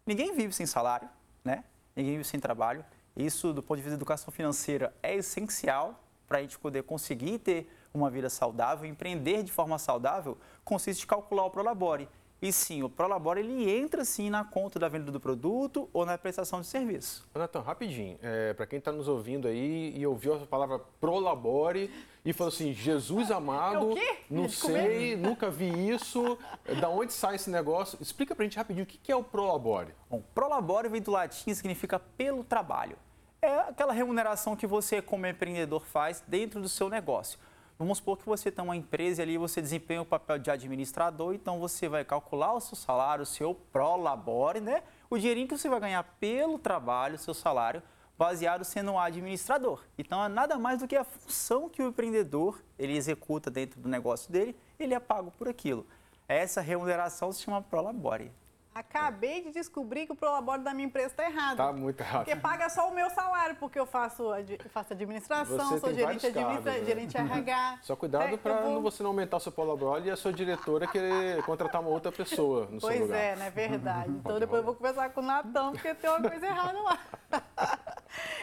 Ninguém 0.07 0.35
vive 0.35 0.53
sem 0.53 0.67
salário, 0.67 1.09
né? 1.45 1.65
Ninguém 1.95 2.13
vive 2.13 2.25
sem 2.25 2.41
trabalho. 2.41 2.85
Isso, 3.17 3.53
do 3.53 3.63
ponto 3.63 3.77
de 3.77 3.83
vista 3.83 3.97
da 3.97 4.01
educação 4.01 4.33
financeira, 4.33 4.95
é 5.03 5.15
essencial 5.15 6.01
para 6.27 6.39
a 6.39 6.41
gente 6.43 6.59
poder 6.59 6.83
conseguir 6.83 7.39
ter 7.39 7.71
uma 7.93 8.11
vida 8.11 8.29
saudável, 8.29 8.89
empreender 8.89 9.45
de 9.45 9.53
forma 9.53 9.79
saudável, 9.79 10.37
consiste 10.65 11.05
em 11.05 11.07
calcular 11.07 11.45
o 11.45 11.51
Prolabore. 11.51 12.09
E 12.45 12.53
sim, 12.53 12.83
o 12.83 12.91
Prolabore 12.91 13.41
ele 13.41 13.71
entra 13.71 14.05
sim 14.05 14.29
na 14.29 14.45
conta 14.45 14.79
da 14.79 14.87
venda 14.87 15.11
do 15.11 15.19
produto 15.19 15.89
ou 15.95 16.05
na 16.05 16.19
prestação 16.19 16.61
de 16.61 16.67
serviço. 16.67 17.27
Natan, 17.35 17.63
rapidinho, 17.63 18.19
é, 18.21 18.53
para 18.53 18.67
quem 18.67 18.79
está 18.79 18.93
nos 18.93 19.09
ouvindo 19.09 19.49
aí 19.49 19.97
e 19.97 20.07
ouviu 20.07 20.35
a 20.35 20.41
palavra 20.41 20.79
prolabore 21.01 21.91
e 22.23 22.35
falou 22.35 22.53
assim, 22.53 22.75
Jesus 22.75 23.31
amado, 23.31 23.93
É 23.93 23.93
o 23.93 23.95
quê? 23.95 24.17
não 24.29 24.47
sei, 24.51 25.17
nunca 25.17 25.51
vi 25.51 25.89
isso, 25.89 26.37
da 26.79 26.91
onde 26.91 27.15
sai 27.15 27.37
esse 27.37 27.49
negócio? 27.49 27.97
Explica 27.99 28.35
pra 28.37 28.45
gente 28.45 28.59
rapidinho 28.59 28.85
o 28.85 28.87
que 28.87 28.99
que 28.99 29.11
é 29.11 29.17
o 29.17 29.25
prolabore. 29.25 29.95
Bom, 30.11 30.23
prolabore 30.35 30.91
vem 30.91 31.01
do 31.01 31.11
latim 31.13 31.51
e 31.51 31.55
significa 31.55 31.99
pelo 31.99 32.45
trabalho. 32.45 32.99
É 33.41 33.61
aquela 33.61 33.95
remuneração 33.95 34.55
que 34.55 34.67
você, 34.67 35.01
como 35.01 35.27
empreendedor, 35.27 35.83
faz 35.87 36.23
dentro 36.29 36.61
do 36.61 36.69
seu 36.69 36.91
negócio. 36.91 37.39
Vamos 37.77 37.99
supor 37.99 38.17
que 38.17 38.27
você 38.27 38.53
tem 38.53 38.65
uma 38.65 38.77
empresa 38.77 39.23
ali 39.23 39.37
você 39.37 39.61
desempenha 39.61 40.01
o 40.01 40.05
papel 40.07 40.39
de 40.39 40.49
administrador, 40.51 41.35
então 41.35 41.59
você 41.59 41.89
vai 41.89 42.05
calcular 42.05 42.53
o 42.53 42.61
seu 42.61 42.77
salário, 42.77 43.25
o 43.25 43.27
seu 43.27 43.55
prolabore, 43.73 44.61
né? 44.61 44.85
O 45.11 45.19
dinheirinho 45.19 45.49
que 45.49 45.59
você 45.59 45.69
vai 45.69 45.81
ganhar 45.81 46.05
pelo 46.21 46.57
trabalho, 46.57 47.17
o 47.17 47.19
seu 47.19 47.35
salário, 47.35 47.83
baseado 48.17 48.65
sendo 48.65 48.93
um 48.93 48.99
administrador. 48.99 49.83
Então 49.99 50.25
é 50.25 50.29
nada 50.29 50.57
mais 50.57 50.79
do 50.79 50.87
que 50.87 50.95
a 50.95 51.03
função 51.03 51.69
que 51.69 51.83
o 51.83 51.89
empreendedor 51.89 52.63
ele 52.79 52.97
executa 52.97 53.51
dentro 53.51 53.81
do 53.81 53.89
negócio 53.89 54.31
dele, 54.31 54.57
ele 54.79 54.95
é 54.95 55.01
pago 55.01 55.33
por 55.33 55.49
aquilo. 55.49 55.85
Essa 56.29 56.61
remuneração 56.61 57.33
se 57.33 57.43
chama 57.43 57.61
prolabore. 57.61 58.31
Acabei 58.75 59.41
de 59.43 59.53
descobrir 59.53 60.05
que 60.07 60.13
o 60.13 60.17
Prolabore 60.17 60.61
da 60.63 60.75
minha 60.75 60.87
empresa 60.87 61.07
está 61.07 61.25
errado. 61.25 61.57
Tá 61.59 61.73
muito 61.73 61.99
Porque 61.99 62.11
rápido. 62.13 62.41
paga 62.41 62.69
só 62.69 62.89
o 62.89 62.95
meu 62.95 63.09
salário, 63.11 63.55
porque 63.55 63.79
eu 63.79 63.87
faço, 63.87 64.25
faço 64.71 64.93
administração, 64.93 65.57
Você 65.71 65.79
sou 65.79 65.95
gerente, 65.95 66.27
administra, 66.27 66.43
cargos, 66.43 66.65
né? 66.65 66.85
gerente 66.85 67.17
RH. 67.17 67.79
Só 67.83 67.95
cuidado 67.95 68.35
É, 68.35 68.37
para 68.37 68.63
vou- 68.63 68.83
você 68.83 69.03
não 69.05 69.11
aumentar 69.11 69.37
o 69.37 69.41
seu 69.41 69.53
prolabore 69.53 70.07
e 70.07 70.11
a 70.11 70.17
sua 70.17 70.33
diretora 70.33 70.89
querer 70.89 71.41
contratar 71.45 71.81
uma 71.81 71.91
outra 71.91 72.11
pessoa 72.11 72.67
no 72.67 72.81
seu 72.81 72.89
Pois 72.89 73.01
lugar. 73.03 73.17
é, 73.17 73.37
né? 73.37 73.51
Verdade. 73.51 74.11
Então 74.11 74.41
depois 74.41 74.59
eu 74.59 74.65
vou 74.65 74.75
conversar 74.75 75.11
com 75.11 75.21
o 75.21 75.25
Natan, 75.25 75.71
porque 75.71 75.95
tem 75.95 76.11
uma 76.11 76.29
coisa 76.29 76.47
errada 76.47 76.81
lá. 76.83 76.99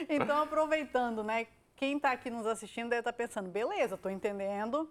Então, 0.10 0.42
aproveitando, 0.44 1.24
né? 1.24 1.48
Quem 1.76 1.96
está 1.98 2.12
aqui 2.12 2.30
nos 2.30 2.46
assistindo 2.46 2.90
deve 2.90 3.00
estar 3.02 3.14
pensando, 3.14 3.50
beleza, 3.50 3.96
estou 3.96 4.12
entendendo, 4.12 4.90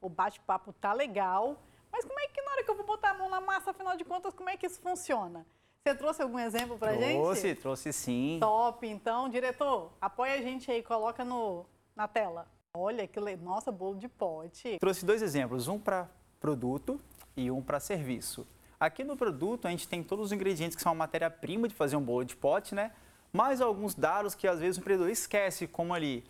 o 0.00 0.08
bate-papo 0.08 0.72
tá 0.72 0.92
legal, 0.92 1.56
mas 1.92 2.04
como 2.04 2.18
é 2.18 2.26
que 2.28 2.42
que 2.68 2.72
eu 2.72 2.76
vou 2.76 2.84
botar 2.84 3.12
a 3.12 3.14
mão 3.14 3.30
na 3.30 3.40
massa, 3.40 3.70
afinal 3.70 3.96
de 3.96 4.04
contas, 4.04 4.34
como 4.34 4.50
é 4.50 4.56
que 4.56 4.66
isso 4.66 4.78
funciona? 4.80 5.46
Você 5.82 5.94
trouxe 5.94 6.20
algum 6.20 6.38
exemplo 6.38 6.76
pra 6.76 6.94
trouxe, 6.94 7.48
gente? 7.48 7.60
trouxe 7.62 7.92
sim. 7.94 8.36
Top, 8.38 8.86
então, 8.86 9.26
diretor, 9.30 9.90
apoia 9.98 10.34
a 10.34 10.42
gente 10.42 10.70
aí, 10.70 10.82
coloca 10.82 11.24
no, 11.24 11.64
na 11.96 12.06
tela. 12.06 12.46
Olha 12.74 13.06
que 13.06 13.18
le... 13.18 13.36
nossa, 13.36 13.72
bolo 13.72 13.96
de 13.96 14.06
pote. 14.06 14.76
Trouxe 14.78 15.06
dois 15.06 15.22
exemplos, 15.22 15.66
um 15.66 15.78
para 15.78 16.10
produto 16.38 17.00
e 17.34 17.50
um 17.50 17.62
para 17.62 17.80
serviço. 17.80 18.46
Aqui 18.78 19.02
no 19.02 19.16
produto 19.16 19.66
a 19.66 19.70
gente 19.70 19.88
tem 19.88 20.02
todos 20.02 20.26
os 20.26 20.32
ingredientes 20.32 20.76
que 20.76 20.82
são 20.82 20.92
a 20.92 20.94
matéria-prima 20.94 21.68
de 21.68 21.74
fazer 21.74 21.96
um 21.96 22.02
bolo 22.02 22.24
de 22.24 22.36
pote, 22.36 22.74
né? 22.74 22.92
Mais 23.32 23.62
alguns 23.62 23.94
dados 23.94 24.34
que 24.34 24.46
às 24.46 24.60
vezes 24.60 24.76
o 24.76 24.80
empreendedor 24.80 25.10
esquece, 25.10 25.66
como 25.66 25.94
ali 25.94 26.22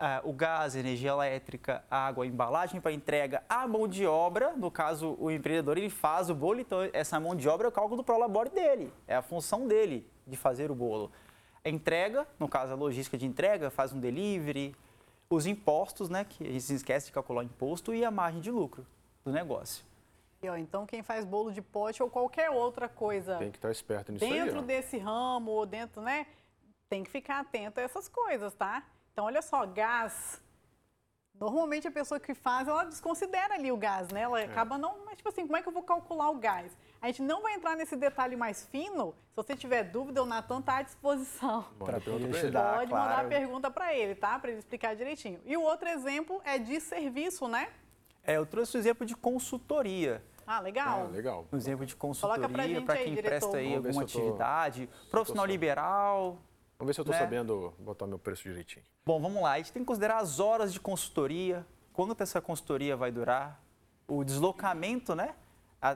uh, 0.00 0.28
o 0.28 0.32
gás, 0.32 0.74
energia 0.74 1.10
elétrica, 1.10 1.84
água, 1.90 2.26
embalagem 2.26 2.80
para 2.80 2.92
entrega, 2.92 3.42
a 3.48 3.68
mão 3.68 3.86
de 3.86 4.06
obra, 4.06 4.52
no 4.56 4.70
caso 4.70 5.16
o 5.20 5.30
empreendedor 5.30 5.76
ele 5.76 5.90
faz 5.90 6.30
o 6.30 6.34
bolo, 6.34 6.60
então 6.60 6.78
essa 6.92 7.20
mão 7.20 7.36
de 7.36 7.48
obra 7.48 7.66
é 7.66 7.68
o 7.68 7.72
cálculo 7.72 7.98
do 7.98 8.04
prolabore 8.04 8.50
dele, 8.50 8.92
é 9.06 9.14
a 9.14 9.22
função 9.22 9.68
dele 9.68 10.08
de 10.26 10.36
fazer 10.36 10.70
o 10.70 10.74
bolo. 10.74 11.12
A 11.62 11.68
entrega, 11.68 12.26
no 12.38 12.48
caso 12.48 12.72
a 12.72 12.76
logística 12.76 13.18
de 13.18 13.26
entrega, 13.26 13.70
faz 13.70 13.92
um 13.92 14.00
delivery, 14.00 14.74
os 15.28 15.46
impostos, 15.46 16.08
né, 16.08 16.24
que 16.24 16.42
a 16.42 16.50
gente 16.50 16.62
se 16.62 16.74
esquece 16.74 17.06
de 17.06 17.12
calcular 17.12 17.42
o 17.42 17.44
imposto 17.44 17.94
e 17.94 18.04
a 18.04 18.10
margem 18.10 18.40
de 18.40 18.50
lucro 18.50 18.86
do 19.24 19.30
negócio. 19.30 19.84
E, 20.42 20.48
ó, 20.48 20.56
então, 20.56 20.86
quem 20.86 21.02
faz 21.02 21.26
bolo 21.26 21.52
de 21.52 21.60
pote 21.60 22.02
ou 22.02 22.08
qualquer 22.08 22.48
outra 22.48 22.88
coisa. 22.88 23.36
Tem 23.36 23.50
que 23.50 23.58
estar 23.58 23.70
esperto 23.70 24.10
nisso 24.10 24.24
Dentro 24.24 24.60
aí, 24.60 24.64
desse 24.64 24.96
ramo 24.96 25.50
ou 25.50 25.66
dentro, 25.66 26.00
né? 26.00 26.26
Tem 26.88 27.04
que 27.04 27.10
ficar 27.10 27.40
atento 27.40 27.78
a 27.78 27.82
essas 27.82 28.08
coisas, 28.08 28.54
tá? 28.54 28.82
Então, 29.12 29.24
olha 29.24 29.42
só, 29.42 29.66
gás. 29.66 30.40
Normalmente 31.40 31.88
a 31.88 31.90
pessoa 31.90 32.20
que 32.20 32.34
faz, 32.34 32.68
ela 32.68 32.84
desconsidera 32.84 33.54
ali 33.54 33.72
o 33.72 33.76
gás, 33.76 34.08
né? 34.10 34.20
Ela 34.22 34.42
é. 34.42 34.44
acaba 34.44 34.76
não. 34.76 35.06
Mas, 35.06 35.16
tipo 35.16 35.30
assim, 35.30 35.46
como 35.46 35.56
é 35.56 35.62
que 35.62 35.68
eu 35.68 35.72
vou 35.72 35.82
calcular 35.82 36.30
o 36.30 36.36
gás? 36.36 36.76
A 37.00 37.06
gente 37.06 37.22
não 37.22 37.40
vai 37.40 37.54
entrar 37.54 37.74
nesse 37.76 37.96
detalhe 37.96 38.36
mais 38.36 38.66
fino. 38.66 39.14
Se 39.30 39.36
você 39.36 39.56
tiver 39.56 39.84
dúvida, 39.84 40.22
o 40.22 40.26
Natan 40.26 40.60
está 40.60 40.76
à 40.76 40.82
disposição. 40.82 41.64
Pode, 41.78 42.04
Pode 42.04 42.28
mandar 42.28 42.86
claro. 42.86 43.26
a 43.26 43.30
pergunta 43.30 43.70
para 43.70 43.94
ele, 43.94 44.14
tá? 44.14 44.38
Para 44.38 44.50
ele 44.50 44.58
explicar 44.58 44.94
direitinho. 44.94 45.40
E 45.46 45.56
o 45.56 45.62
outro 45.62 45.88
exemplo 45.88 46.42
é 46.44 46.58
de 46.58 46.78
serviço, 46.78 47.48
né? 47.48 47.70
É, 48.22 48.36
eu 48.36 48.44
trouxe 48.44 48.76
o 48.76 48.78
exemplo 48.78 49.06
de 49.06 49.16
consultoria. 49.16 50.22
Ah, 50.46 50.60
legal. 50.60 51.06
Ah, 51.06 51.10
legal. 51.10 51.46
Um 51.50 51.56
exemplo 51.56 51.86
de 51.86 51.96
consultoria 51.96 52.82
para 52.82 52.96
quem 52.96 53.14
aí, 53.14 53.22
presta 53.22 53.56
aí 53.56 53.74
alguma 53.74 54.02
atividade. 54.02 54.86
Tô, 54.86 55.10
profissional 55.10 55.46
liberal. 55.46 56.38
Vamos 56.80 56.88
ver 56.88 56.94
se 56.94 57.00
eu 57.00 57.02
estou 57.02 57.14
né? 57.14 57.20
sabendo 57.20 57.74
botar 57.78 58.06
meu 58.06 58.18
preço 58.18 58.42
direitinho. 58.44 58.82
Bom, 59.04 59.20
vamos 59.20 59.42
lá. 59.42 59.52
A 59.52 59.58
gente 59.58 59.70
tem 59.70 59.82
que 59.82 59.86
considerar 59.86 60.16
as 60.16 60.40
horas 60.40 60.72
de 60.72 60.80
consultoria, 60.80 61.66
quanto 61.92 62.22
essa 62.22 62.40
consultoria 62.40 62.96
vai 62.96 63.12
durar, 63.12 63.62
o 64.08 64.24
deslocamento, 64.24 65.14
né? 65.14 65.34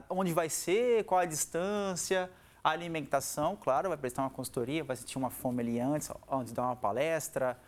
Onde 0.07 0.31
vai 0.31 0.47
ser, 0.47 1.03
qual 1.05 1.19
a 1.19 1.25
distância, 1.25 2.29
a 2.63 2.69
alimentação, 2.69 3.55
claro, 3.55 3.89
vai 3.89 3.97
prestar 3.97 4.21
uma 4.21 4.29
consultoria, 4.29 4.83
vai 4.83 4.95
sentir 4.95 5.17
uma 5.17 5.31
fome 5.31 5.63
ali 5.63 5.79
antes, 5.79 6.11
antes 6.31 6.49
de 6.49 6.53
dar 6.53 6.65
uma 6.65 6.75
palestra, 6.75 7.59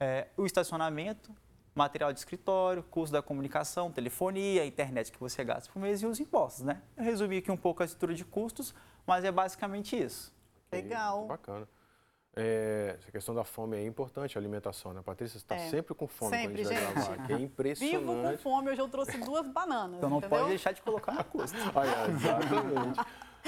é, 0.00 0.28
o 0.34 0.46
estacionamento, 0.46 1.30
material 1.74 2.10
de 2.10 2.20
escritório, 2.20 2.82
custo 2.84 3.12
da 3.12 3.20
comunicação, 3.20 3.92
telefonia, 3.92 4.64
internet 4.64 5.12
que 5.12 5.20
você 5.20 5.44
gasta 5.44 5.70
por 5.70 5.78
mês 5.78 6.00
e 6.00 6.06
os 6.06 6.18
impostos, 6.18 6.64
né? 6.64 6.80
Eu 6.96 7.04
resumi 7.04 7.36
aqui 7.36 7.50
um 7.50 7.56
pouco 7.56 7.82
a 7.82 7.84
estrutura 7.84 8.14
de 8.14 8.24
custos, 8.24 8.74
mas 9.06 9.26
é 9.26 9.30
basicamente 9.30 9.94
isso. 9.94 10.34
Legal. 10.72 11.26
Bacana. 11.26 11.68
É, 12.34 12.96
essa 12.98 13.12
questão 13.12 13.34
da 13.34 13.44
fome 13.44 13.76
é 13.76 13.84
importante, 13.84 14.38
a 14.38 14.40
alimentação, 14.40 14.94
né? 14.94 15.02
Patrícia, 15.04 15.38
você 15.38 15.44
está 15.44 15.54
é. 15.54 15.68
sempre 15.68 15.94
com 15.94 16.08
fome 16.08 16.30
sempre, 16.30 16.64
quando 16.64 16.66
a 16.66 16.74
gente 16.74 16.84
vai 16.84 16.94
gravar, 16.94 17.26
que 17.26 17.32
é 17.32 17.36
impressionante. 17.36 17.98
Vivo 17.98 18.22
com 18.22 18.38
fome, 18.38 18.70
hoje 18.70 18.80
eu 18.80 18.88
trouxe 18.88 19.18
duas 19.18 19.46
bananas, 19.46 19.98
Então 19.98 20.08
não 20.08 20.16
entendeu? 20.16 20.38
pode 20.38 20.48
deixar 20.48 20.72
de 20.72 20.80
colocar 20.80 21.12
na 21.12 21.24
custa. 21.24 21.58
ah, 21.76 22.08
exatamente. 22.08 23.00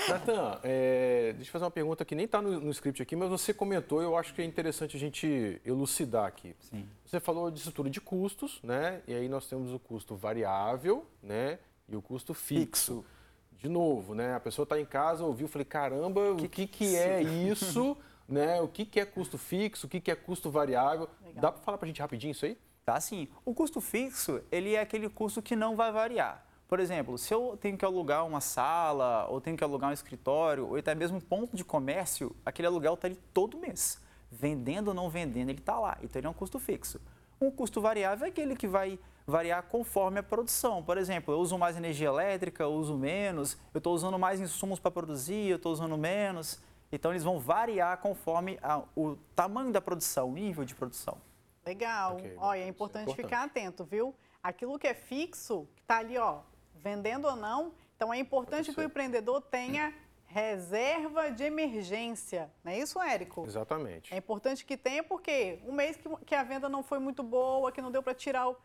Natan, 0.09 0.61
é, 0.63 1.33
deixa 1.35 1.49
eu 1.49 1.53
fazer 1.53 1.65
uma 1.65 1.71
pergunta 1.71 2.05
que 2.05 2.15
nem 2.15 2.27
está 2.27 2.43
no, 2.43 2.61
no, 2.61 2.71
script 2.73 3.01
aqui, 3.01 3.17
mas 3.17 3.31
você 3.31 3.55
comentou, 3.55 4.03
eu 4.03 4.19
acho 4.19 4.35
que 4.35 4.43
é 4.43 4.45
interessante 4.45 4.97
a 4.97 5.01
gente 5.01 5.61
elucidar 5.65 6.27
aqui. 6.27 6.55
Sim. 6.61 6.87
Você 7.07 7.21
falou 7.21 7.51
de 7.51 7.59
estrutura 7.59 7.89
de 7.89 8.03
custos, 8.03 8.61
né? 8.63 9.01
E 9.07 9.15
aí 9.15 9.29
nós 9.29 9.47
temos 9.47 9.73
o 9.73 9.79
custo 9.79 10.15
variável, 10.15 11.07
né? 11.23 11.59
E 11.89 11.97
o 11.97 12.03
custo 12.03 12.35
fixo. 12.35 12.97
fixo. 13.03 13.05
De 13.53 13.69
novo, 13.69 14.15
né? 14.15 14.35
A 14.35 14.41
pessoa 14.41 14.65
está 14.65 14.79
em 14.79 14.85
casa, 14.85 15.25
ouviu, 15.25 15.49
falei, 15.49 15.65
caramba, 15.65 16.35
que, 16.37 16.45
o 16.45 16.49
que, 16.51 16.67
que 16.67 16.97
é 16.97 17.23
isso? 17.23 17.97
né? 18.29 18.61
O 18.61 18.69
que, 18.69 18.85
que 18.85 19.01
é 19.01 19.05
custo 19.05 19.39
fixo, 19.39 19.87
o 19.87 19.91
que, 19.91 20.01
que 20.01 20.11
é 20.11 20.15
custo 20.15 20.51
variável? 20.51 21.09
Legal. 21.23 21.43
Dá 21.43 21.53
para 21.53 21.63
falar 21.63 21.79
para 21.79 21.87
a 21.87 21.89
gente 21.89 22.01
rapidinho 22.01 22.33
isso 22.33 22.45
aí? 22.45 22.59
Tá 22.85 23.01
sim. 23.01 23.29
O 23.45 23.55
custo 23.55 23.81
fixo, 23.81 24.43
ele 24.53 24.75
é 24.75 24.81
aquele 24.81 25.09
custo 25.09 25.41
que 25.41 25.57
não 25.57 25.75
vai 25.75 25.91
variar. 25.91 26.45
Por 26.69 26.81
exemplo, 26.81 27.17
se 27.19 27.33
eu 27.33 27.57
tenho 27.61 27.77
que 27.77 27.85
alugar 27.85 28.27
uma 28.27 28.41
sala, 28.41 29.27
ou 29.29 29.41
tenho 29.41 29.57
que 29.57 29.65
alugar 29.65 29.91
um 29.91 29.93
escritório, 29.93 30.69
ou 30.69 30.77
até 30.77 30.95
mesmo 30.95 31.19
um 31.19 31.21
ponto 31.21 31.57
de 31.57 31.65
comércio, 31.65 32.35
aquele 32.45 32.67
aluguel 32.67 32.95
está 32.95 33.07
ali 33.07 33.19
todo 33.33 33.59
mês. 33.59 34.01
Vendendo 34.31 34.89
ou 34.89 34.95
não 34.95 35.09
vendendo, 35.09 35.51
ele 35.51 35.61
está 35.61 35.79
lá. 35.79 35.97
Então, 36.03 36.19
ele 36.19 36.27
é 36.27 36.31
um 36.31 36.35
custo 36.35 36.59
fixo. 36.59 37.01
Um 37.41 37.51
custo 37.51 37.81
variável 37.81 38.27
é 38.27 38.29
aquele 38.29 38.57
que 38.57 38.67
vai 38.67 38.99
variar 39.27 39.63
conforme 39.65 40.19
a 40.19 40.23
produção. 40.23 40.83
Por 40.83 40.99
exemplo, 40.99 41.33
eu 41.33 41.39
uso 41.39 41.57
mais 41.57 41.77
energia 41.77 42.09
elétrica, 42.09 42.65
eu 42.65 42.73
uso 42.73 42.97
menos, 42.97 43.57
eu 43.73 43.79
estou 43.79 43.95
usando 43.95 44.19
mais 44.19 44.41
insumos 44.41 44.79
para 44.79 44.91
produzir, 44.91 45.49
eu 45.49 45.57
estou 45.57 45.73
usando 45.73 45.97
menos. 45.97 46.61
Então, 46.95 47.13
eles 47.13 47.25
vão 47.25 47.39
variar 47.39 47.99
conforme 47.99 48.59
a, 48.63 48.83
o 48.97 49.17
tamanho 49.35 49.73
da 49.73 49.81
produção, 49.81 50.31
o 50.31 50.33
nível 50.33 50.65
de 50.65 50.75
produção. 50.75 51.19
Legal. 51.67 52.17
Okay, 52.17 52.35
Olha, 52.37 52.61
é 52.61 52.69
importante, 52.69 53.09
é 53.09 53.13
importante 53.13 53.25
ficar 53.25 53.45
atento, 53.45 53.85
viu? 53.85 54.15
Aquilo 54.43 54.79
que 54.79 54.87
é 54.87 54.95
fixo, 54.95 55.67
que 55.75 55.83
está 55.83 55.99
ali, 55.99 56.19
ó, 56.19 56.41
vendendo 56.75 57.27
ou 57.27 57.37
não. 57.37 57.73
Então 57.97 58.13
é 58.13 58.19
importante 58.19 58.73
que 58.73 58.81
o 58.81 58.83
empreendedor 58.83 59.41
tenha 59.41 59.95
reserva 60.27 61.31
de 61.31 61.45
emergência. 61.45 62.51
Não 62.63 62.73
é 62.73 62.79
isso, 62.79 63.01
Érico? 63.01 63.47
Exatamente. 63.47 64.13
É 64.13 64.17
importante 64.17 64.65
que 64.65 64.77
tenha, 64.77 65.03
porque 65.03 65.61
um 65.65 65.73
mês 65.73 65.97
que, 65.97 66.09
que 66.27 66.35
a 66.35 66.43
venda 66.43 66.69
não 66.69 66.83
foi 66.83 66.99
muito 66.99 67.23
boa, 67.23 67.73
que 67.73 67.81
não 67.81 67.91
deu 67.91 68.03
para 68.03 68.15
tirar 68.15 68.49
o. 68.49 68.57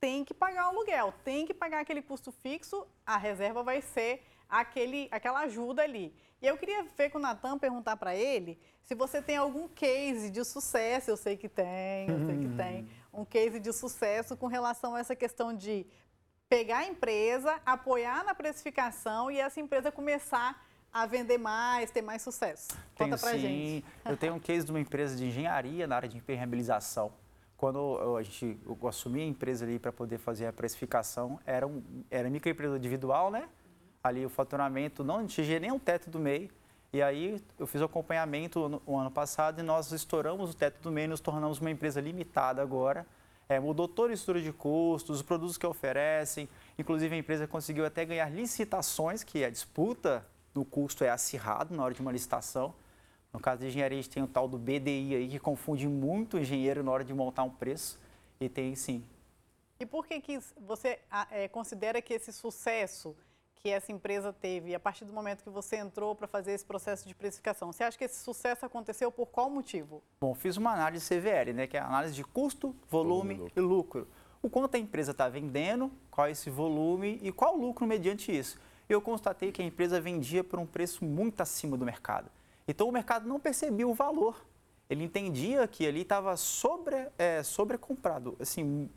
Tem 0.00 0.24
que 0.24 0.34
pagar 0.34 0.66
o 0.66 0.70
aluguel, 0.70 1.14
tem 1.24 1.46
que 1.46 1.54
pagar 1.54 1.80
aquele 1.80 2.02
custo 2.02 2.32
fixo, 2.32 2.84
a 3.06 3.16
reserva 3.16 3.62
vai 3.62 3.80
ser 3.80 4.24
aquele, 4.48 5.08
aquela 5.12 5.42
ajuda 5.42 5.82
ali. 5.82 6.12
E 6.42 6.46
eu 6.46 6.58
queria 6.58 6.84
ver 6.98 7.08
com 7.08 7.18
o 7.18 7.20
Natan, 7.20 7.56
perguntar 7.56 7.96
para 7.96 8.16
ele 8.16 8.58
se 8.82 8.94
você 8.94 9.22
tem 9.22 9.36
algum 9.36 9.68
case 9.68 10.28
de 10.28 10.44
sucesso, 10.44 11.10
eu 11.10 11.16
sei 11.16 11.36
que 11.36 11.48
tem, 11.48 12.10
eu 12.10 12.26
sei 12.26 12.38
que 12.38 12.48
tem, 12.56 12.88
um 13.12 13.24
case 13.24 13.60
de 13.60 13.72
sucesso 13.72 14.36
com 14.36 14.46
relação 14.46 14.94
a 14.96 15.00
essa 15.00 15.14
questão 15.14 15.54
de 15.54 15.86
pegar 16.48 16.78
a 16.78 16.86
empresa, 16.86 17.60
apoiar 17.64 18.24
na 18.24 18.34
precificação 18.34 19.30
e 19.30 19.38
essa 19.38 19.60
empresa 19.60 19.90
começar 19.90 20.62
a 20.92 21.06
vender 21.06 21.38
mais, 21.38 21.90
ter 21.90 22.02
mais 22.02 22.20
sucesso. 22.20 22.68
Conta 22.94 23.16
tenho, 23.16 23.18
pra 23.18 23.30
sim. 23.30 23.38
gente. 23.38 23.84
Eu 24.04 24.16
tenho 24.16 24.34
um 24.34 24.40
case 24.40 24.66
de 24.66 24.72
uma 24.72 24.80
empresa 24.80 25.16
de 25.16 25.24
engenharia 25.24 25.86
na 25.86 25.96
área 25.96 26.08
de 26.08 26.18
impermeabilização. 26.18 27.12
Quando 27.56 27.78
eu, 27.78 28.16
a 28.16 28.22
gente, 28.22 28.58
eu 28.66 28.88
assumi 28.88 29.22
a 29.22 29.24
empresa 29.24 29.64
ali 29.64 29.78
para 29.78 29.92
poder 29.92 30.18
fazer 30.18 30.46
a 30.46 30.52
precificação, 30.52 31.40
era, 31.46 31.66
um, 31.66 31.82
era 32.10 32.28
microempresa 32.28 32.76
individual, 32.76 33.30
né? 33.30 33.48
Ali 34.02 34.24
o 34.26 34.30
faturamento 34.30 35.04
não 35.04 35.20
atingia 35.20 35.60
nem 35.60 35.72
o 35.72 35.78
teto 35.78 36.10
do 36.10 36.18
MEI. 36.18 36.50
E 36.92 37.02
aí 37.02 37.42
eu 37.58 37.66
fiz 37.66 37.80
o 37.80 37.84
acompanhamento 37.84 38.68
no, 38.68 38.82
o 38.84 38.96
ano 38.96 39.10
passado 39.10 39.60
e 39.60 39.62
nós 39.62 39.92
estouramos 39.92 40.50
o 40.50 40.54
teto 40.54 40.80
do 40.82 40.90
MEI 40.90 41.06
nos 41.06 41.20
tornamos 41.20 41.58
uma 41.58 41.70
empresa 41.70 42.00
limitada 42.00 42.60
agora 42.60 43.06
é, 43.52 43.60
mudou 43.60 43.86
toda 43.86 44.12
a 44.12 44.14
estrutura 44.14 44.42
de 44.42 44.52
custos, 44.52 45.16
os 45.16 45.22
produtos 45.22 45.56
que 45.56 45.66
oferecem. 45.66 46.48
Inclusive, 46.78 47.14
a 47.14 47.18
empresa 47.18 47.46
conseguiu 47.46 47.84
até 47.84 48.04
ganhar 48.04 48.30
licitações, 48.30 49.22
que 49.22 49.44
a 49.44 49.50
disputa 49.50 50.26
no 50.54 50.64
custo 50.64 51.04
é 51.04 51.10
acirrado 51.10 51.74
na 51.74 51.82
hora 51.82 51.94
de 51.94 52.00
uma 52.00 52.12
licitação. 52.12 52.74
No 53.32 53.40
caso 53.40 53.60
de 53.60 53.68
engenharia, 53.68 53.98
a 53.98 54.02
gente 54.02 54.12
tem 54.12 54.22
o 54.22 54.26
tal 54.26 54.46
do 54.46 54.58
BDI 54.58 55.14
aí, 55.14 55.28
que 55.28 55.38
confunde 55.38 55.88
muito 55.88 56.36
o 56.36 56.40
engenheiro 56.40 56.82
na 56.82 56.90
hora 56.90 57.04
de 57.04 57.14
montar 57.14 57.42
um 57.42 57.50
preço. 57.50 57.98
E 58.40 58.48
tem 58.48 58.74
sim. 58.74 59.04
E 59.80 59.86
por 59.86 60.06
que, 60.06 60.20
que 60.20 60.38
você 60.60 60.98
é, 61.30 61.48
considera 61.48 62.00
que 62.00 62.14
esse 62.14 62.32
sucesso 62.32 63.16
que 63.62 63.70
essa 63.70 63.92
empresa 63.92 64.32
teve 64.32 64.74
a 64.74 64.80
partir 64.80 65.04
do 65.04 65.12
momento 65.12 65.44
que 65.44 65.50
você 65.50 65.76
entrou 65.76 66.16
para 66.16 66.26
fazer 66.26 66.50
esse 66.50 66.64
processo 66.64 67.06
de 67.06 67.14
precificação? 67.14 67.72
Você 67.72 67.84
acha 67.84 67.96
que 67.96 68.02
esse 68.02 68.18
sucesso 68.18 68.66
aconteceu 68.66 69.12
por 69.12 69.26
qual 69.26 69.48
motivo? 69.48 70.02
Bom, 70.20 70.34
fiz 70.34 70.56
uma 70.56 70.72
análise 70.72 71.06
CVL, 71.06 71.52
né, 71.52 71.66
que 71.68 71.76
é 71.76 71.80
a 71.80 71.86
análise 71.86 72.12
de 72.12 72.24
custo, 72.24 72.74
volume, 72.90 73.36
volume 73.36 73.52
e 73.54 73.60
lucro. 73.60 74.08
O 74.42 74.50
quanto 74.50 74.74
a 74.74 74.78
empresa 74.78 75.12
está 75.12 75.28
vendendo, 75.28 75.92
qual 76.10 76.26
é 76.26 76.32
esse 76.32 76.50
volume 76.50 77.20
e 77.22 77.30
qual 77.30 77.56
o 77.56 77.60
lucro 77.60 77.86
mediante 77.86 78.36
isso. 78.36 78.58
Eu 78.88 79.00
constatei 79.00 79.52
que 79.52 79.62
a 79.62 79.64
empresa 79.64 80.00
vendia 80.00 80.42
por 80.42 80.58
um 80.58 80.66
preço 80.66 81.04
muito 81.04 81.40
acima 81.40 81.76
do 81.76 81.84
mercado. 81.84 82.28
Então 82.66 82.88
o 82.88 82.92
mercado 82.92 83.28
não 83.28 83.38
percebia 83.38 83.86
o 83.86 83.94
valor. 83.94 84.44
Ele 84.90 85.04
entendia 85.04 85.68
que 85.68 85.86
ali 85.86 86.02
estava 86.02 86.36
sobre, 86.36 86.96
é, 87.16 87.44
sobrecomprado, 87.44 88.36
assim, 88.40 88.90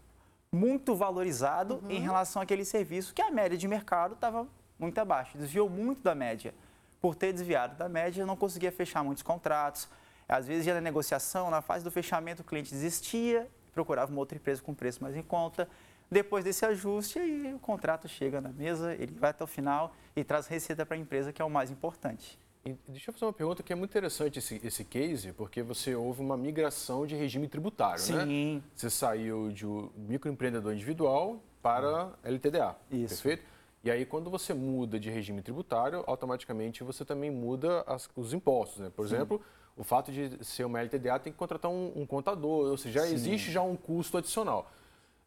muito 0.52 0.96
valorizado 0.96 1.75
uhum. 1.84 1.92
em 1.92 2.00
relação 2.00 2.42
àquele 2.42 2.64
serviço 2.64 3.14
que 3.14 3.22
a 3.22 3.30
média 3.30 3.58
de 3.58 3.68
mercado 3.68 4.14
estava 4.14 4.48
muito 4.80 4.98
abaixo, 5.00 5.38
desviou 5.38 5.70
muito 5.70 6.02
da 6.02 6.16
média. 6.16 6.54
Por 7.02 7.16
ter 7.16 7.34
desviado 7.34 7.78
da 7.78 7.88
média, 7.88 8.25
não 8.25 8.36
conseguia 8.36 8.72
fechar 8.72 9.04
muitos 9.04 9.22
contratos. 9.22 9.88
Às 10.28 10.48
vezes, 10.48 10.66
já 10.66 10.74
na 10.74 10.82
negociação, 10.82 11.52
na 11.52 11.62
fase 11.62 11.84
do 11.84 11.92
fechamento, 11.92 12.42
o 12.42 12.46
cliente 12.46 12.72
desistia, 12.72 13.48
procurava 13.74 14.12
uma 14.12 14.20
outra 14.20 14.38
empresa 14.38 14.62
com 14.62 14.74
preço 14.74 15.04
mais 15.04 15.16
em 15.16 15.22
conta. 15.22 15.70
Depois 16.10 16.44
desse 16.44 16.66
ajuste, 16.66 17.20
aí 17.20 17.54
o 17.54 17.60
contrato 17.60 18.08
chega 18.08 18.40
na 18.40 18.50
mesa, 18.50 18.94
ele 18.94 19.14
vai 19.20 19.32
até 19.32 19.44
o 19.44 19.48
final 19.48 19.94
e 20.16 20.24
traz 20.24 20.48
receita 20.48 20.86
para 20.86 20.96
a 20.96 21.00
empresa, 21.00 21.34
que 21.34 21.42
é 21.42 21.46
o 21.46 21.50
mais 21.50 21.70
importante. 21.70 22.40
Deixa 22.88 23.10
eu 23.10 23.13
fazer 23.13 23.25
uma 23.25 23.34
pergunta 23.34 23.62
que 23.62 23.72
é 23.72 23.75
muito 23.75 23.91
interessante 23.91 24.39
esse, 24.39 24.60
esse 24.63 24.84
case, 24.84 25.31
porque 25.34 25.62
você 25.62 25.93
houve 25.93 26.22
uma 26.22 26.36
migração 26.36 27.05
de 27.05 27.15
regime 27.15 27.48
tributário, 27.48 28.01
né? 28.12 28.25
Sim. 28.25 28.63
Você 28.75 28.89
saiu 28.89 29.51
de 29.51 29.67
um 29.67 29.89
microempreendedor 29.95 30.74
individual 30.74 31.39
para 31.62 32.12
LTDA, 32.24 32.75
Isso. 32.91 33.10
perfeito? 33.22 33.43
E 33.84 33.91
aí, 33.91 34.03
quando 34.03 34.31
você 34.31 34.51
muda 34.51 35.00
de 35.00 35.12
regime 35.12 35.43
tributário, 35.43 36.03
automaticamente 36.07 36.84
você 36.84 37.05
também 37.05 37.29
muda 37.29 37.84
as- 37.86 38.10
os 38.15 38.34
impostos, 38.34 38.79
né? 38.79 38.89
Por 38.95 39.05
exemplo, 39.05 39.39
o 39.77 39.84
fato 39.84 40.12
de 40.12 40.43
ser 40.43 40.63
uma 40.65 40.79
LTDA 40.81 41.19
tem 41.19 41.31
que 41.31 41.38
contratar 41.38 41.69
um, 41.69 41.91
um 41.95 42.03
contador, 42.05 42.72
ou 42.72 42.77
seja, 42.77 43.01
já 43.01 43.07
existe 43.07 43.51
já 43.51 43.62
um 43.62 43.75
custo 43.75 44.17
adicional. 44.17 44.72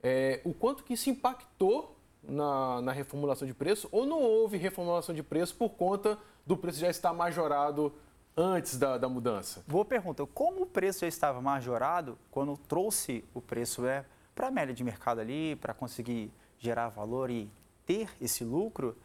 É, 0.02 0.40
o 0.44 0.52
quanto 0.52 0.82
que 0.82 0.94
isso 0.94 1.08
impactou 1.08 1.96
na, 2.28 2.82
na 2.82 2.92
reformulação 2.92 3.46
de 3.48 3.54
preço 3.54 3.88
ou 3.90 4.06
não 4.06 4.20
houve 4.20 4.56
reformulação 4.56 5.14
de 5.14 5.22
preço 5.22 5.56
por 5.56 5.70
conta 5.70 6.18
do 6.46 6.56
preço 6.56 6.78
já 6.78 6.88
estar 6.88 7.12
majorado 7.12 7.92
antes 8.36 8.76
da, 8.76 8.98
da 8.98 9.08
mudança? 9.08 9.64
Boa 9.66 9.84
pergunta. 9.84 10.24
Como 10.26 10.62
o 10.62 10.66
preço 10.66 11.00
já 11.00 11.08
estava 11.08 11.40
majorado, 11.40 12.18
quando 12.30 12.56
trouxe 12.56 13.24
o 13.34 13.40
preço 13.40 13.86
é, 13.86 14.04
para 14.34 14.48
a 14.48 14.50
média 14.50 14.74
de 14.74 14.84
mercado 14.84 15.20
ali, 15.20 15.56
para 15.56 15.74
conseguir 15.74 16.30
gerar 16.58 16.88
valor 16.88 17.30
e 17.30 17.50
ter 17.84 18.08
esse 18.20 18.44
lucro, 18.44 18.96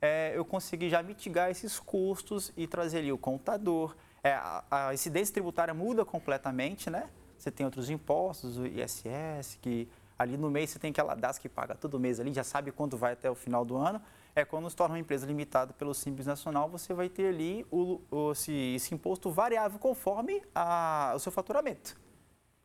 é, 0.00 0.32
eu 0.34 0.44
consegui 0.44 0.88
já 0.88 1.02
mitigar 1.02 1.50
esses 1.50 1.78
custos 1.78 2.52
e 2.56 2.66
trazer 2.66 2.98
ali 2.98 3.12
o 3.12 3.18
contador. 3.18 3.96
É, 4.22 4.32
a, 4.32 4.64
a 4.70 4.94
incidência 4.94 5.34
tributária 5.34 5.74
muda 5.74 6.04
completamente, 6.04 6.88
né? 6.88 7.10
Você 7.36 7.50
tem 7.50 7.66
outros 7.66 7.88
impostos, 7.90 8.58
o 8.58 8.66
ISS, 8.66 9.58
que 9.60 9.88
ali 10.18 10.36
no 10.36 10.50
mês 10.50 10.70
você 10.70 10.78
tem 10.78 10.90
aquela 10.90 11.14
DAS 11.14 11.38
que 11.38 11.48
paga 11.48 11.74
todo 11.74 11.98
mês 12.00 12.18
ali, 12.18 12.32
já 12.32 12.42
sabe 12.42 12.72
quanto 12.72 12.96
vai 12.96 13.12
até 13.12 13.30
o 13.30 13.34
final 13.34 13.64
do 13.64 13.76
ano. 13.76 14.00
É 14.34 14.44
quando 14.44 14.68
se 14.68 14.74
torna 14.76 14.94
uma 14.94 15.00
empresa 15.00 15.26
limitada 15.26 15.72
pelo 15.72 15.94
Simples 15.94 16.26
Nacional, 16.26 16.68
você 16.68 16.92
vai 16.92 17.08
ter 17.08 17.28
ali 17.28 17.64
o, 17.70 18.00
o- 18.10 18.32
esse, 18.32 18.52
esse 18.74 18.94
imposto 18.94 19.30
variável 19.30 19.78
conforme 19.78 20.42
a- 20.54 21.12
o 21.14 21.18
seu 21.18 21.30
faturamento. 21.32 21.96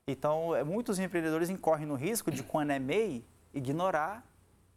Então, 0.08 0.56
é, 0.56 0.64
muitos 0.64 1.00
empreendedores 1.00 1.50
incorrem 1.50 1.86
no 1.86 1.96
risco 1.96 2.30
de, 2.32 2.44
quando 2.44 2.72
é 2.72 2.80
MEI, 2.80 3.26
ignorar 3.54 4.26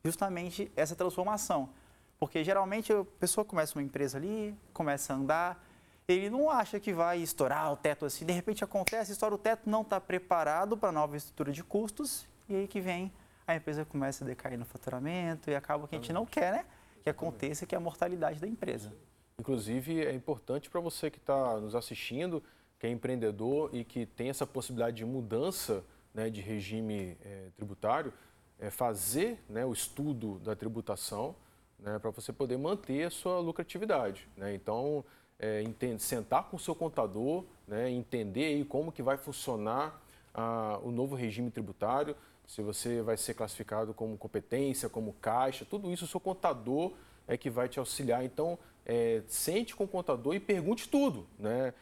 justamente 0.05 0.71
essa 0.77 0.95
transformação. 0.95 1.71
Porque 2.19 2.45
geralmente 2.45 2.93
a 2.93 3.05
pessoa 3.19 3.45
começa 3.45 3.77
uma 3.79 3.83
empresa 3.83 4.17
ali, 4.19 4.57
começa 4.73 5.13
a 5.13 5.17
andar, 5.17 5.65
ele 6.09 6.31
não 6.31 6.49
acha 6.49 6.79
que 6.79 6.93
vai 6.93 7.19
estourar 7.19 7.73
o 7.73 7.77
teto 7.77 8.07
assim, 8.07 8.25
de 8.25 8.33
repente 8.33 8.63
acontece, 8.63 9.13
estoura 9.13 9.35
o 9.35 9.39
teto, 9.39 9.69
não 9.69 9.83
está 9.83 10.01
preparado 10.01 10.77
para 10.77 10.91
a 10.91 10.93
nova 10.93 11.17
estrutura 11.17 11.51
de 11.53 11.65
custos, 11.65 12.27
e 12.49 12.55
aí 12.55 12.69
que 12.69 12.81
vem 12.81 13.13
a 13.47 13.55
empresa 13.55 13.85
começa 13.85 14.25
a 14.25 14.27
decair 14.27 14.59
no 14.59 14.65
faturamento 14.65 15.51
e 15.51 15.55
acaba 15.55 15.87
que 15.87 15.95
a 15.95 15.99
gente 15.99 16.13
não 16.13 16.27
quer, 16.27 16.53
né? 16.53 16.65
Que 17.03 17.11
aconteça 17.11 17.65
que 17.65 17.75
é 17.75 17.79
a 17.79 17.81
mortalidade 17.81 18.41
da 18.41 18.49
empresa. 18.49 18.93
Inclusive, 19.39 20.05
é 20.05 20.13
importante 20.13 20.69
para 20.69 20.81
você 20.81 21.11
que 21.11 21.19
está 21.19 21.61
nos 21.61 21.75
assistindo, 21.75 22.43
que 22.79 22.87
é 22.87 22.91
empreendedor 22.91 23.71
e 23.73 23.85
que 23.85 24.05
tem 24.05 24.31
essa 24.31 24.47
possibilidade 24.47 24.97
de 24.97 25.05
mudança 25.05 25.85
né, 26.13 26.29
de 26.29 26.41
regime 26.41 27.17
eh, 27.23 27.51
tributário, 27.55 28.13
é 28.59 28.71
fazer 28.71 29.45
né, 29.49 29.65
o 29.65 29.73
estudo 29.73 30.39
da 30.39 30.57
tributação 30.57 31.37
né, 31.79 31.99
para 31.99 32.11
você 32.11 32.33
poder 32.33 32.57
manter 32.57 33.05
a 33.05 33.11
sua 33.11 33.39
lucratividade. 33.39 34.29
né? 34.37 34.55
Então, 34.55 35.05
é, 35.39 35.63
entende- 35.63 36.03
sentar 36.03 36.45
com 36.45 36.57
o 36.57 36.61
seu 36.61 36.75
contador, 36.75 37.45
né, 37.69 37.91
entender 37.91 38.65
como 38.65 38.91
que 38.91 39.03
vai 39.03 39.17
funcionar 39.19 40.03
ah, 40.35 40.81
o 40.83 40.91
novo 40.91 41.15
regime 41.15 41.51
tributário, 41.51 42.17
se 42.47 42.63
você 42.63 43.03
vai 43.03 43.17
ser 43.17 43.35
classificado 43.35 43.93
como 43.93 44.17
competência, 44.17 44.89
como 44.89 45.13
caixa, 45.15 45.65
tudo 45.65 45.91
isso 45.91 46.05
o 46.05 46.09
seu 46.09 46.21
contador 46.21 46.93
é 47.27 47.37
que 47.37 47.51
vai 47.51 47.69
te 47.69 47.79
auxiliar. 47.79 48.25
Então, 48.25 48.59
é, 48.85 49.23
sente 49.27 49.75
com 49.75 49.85
o 49.85 49.89
contador 49.89 50.35
e 50.35 50.41
pergunte 50.41 50.89
tudo, 50.89 51.27
né? 51.39 51.75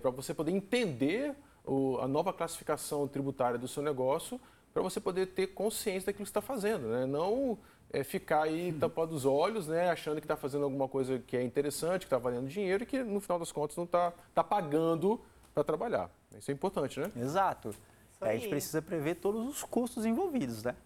para 0.00 0.10
você 0.12 0.32
poder 0.32 0.52
entender 0.52 1.34
o- 1.64 1.98
a 2.00 2.06
nova 2.06 2.32
classificação 2.32 3.08
tributária 3.08 3.58
do 3.58 3.66
seu 3.66 3.82
negócio, 3.82 4.40
para 4.72 4.80
você 4.80 5.00
poder 5.00 5.26
ter 5.26 5.48
consciência 5.48 6.06
daquilo 6.06 6.24
que 6.24 6.30
está 6.30 6.40
fazendo, 6.40 6.86
né? 6.86 7.04
Não 7.04 7.58
é, 7.92 8.04
ficar 8.04 8.42
aí 8.42 8.72
tampando 8.78 9.10
os 9.10 9.24
olhos, 9.24 9.66
né? 9.66 9.90
Achando 9.90 10.20
que 10.20 10.24
está 10.24 10.36
fazendo 10.36 10.62
alguma 10.62 10.86
coisa 10.86 11.18
que 11.18 11.36
é 11.36 11.42
interessante, 11.42 12.02
que 12.02 12.06
está 12.06 12.18
valendo 12.18 12.46
dinheiro 12.46 12.84
e 12.84 12.86
que 12.86 13.02
no 13.02 13.20
final 13.20 13.40
das 13.40 13.50
contas 13.50 13.76
não 13.76 13.82
está 13.82 14.12
tá 14.32 14.44
pagando 14.44 15.20
para 15.52 15.64
trabalhar. 15.64 16.08
Isso 16.38 16.48
é 16.52 16.54
importante, 16.54 17.00
né? 17.00 17.10
Exato. 17.16 17.74
Isso 18.20 18.30
a 18.30 18.34
gente 18.34 18.44
aí. 18.44 18.50
precisa 18.50 18.82
prever 18.82 19.14
todos 19.16 19.48
os 19.48 19.64
custos 19.64 20.04
envolvidos, 20.04 20.62
né? 20.62 20.76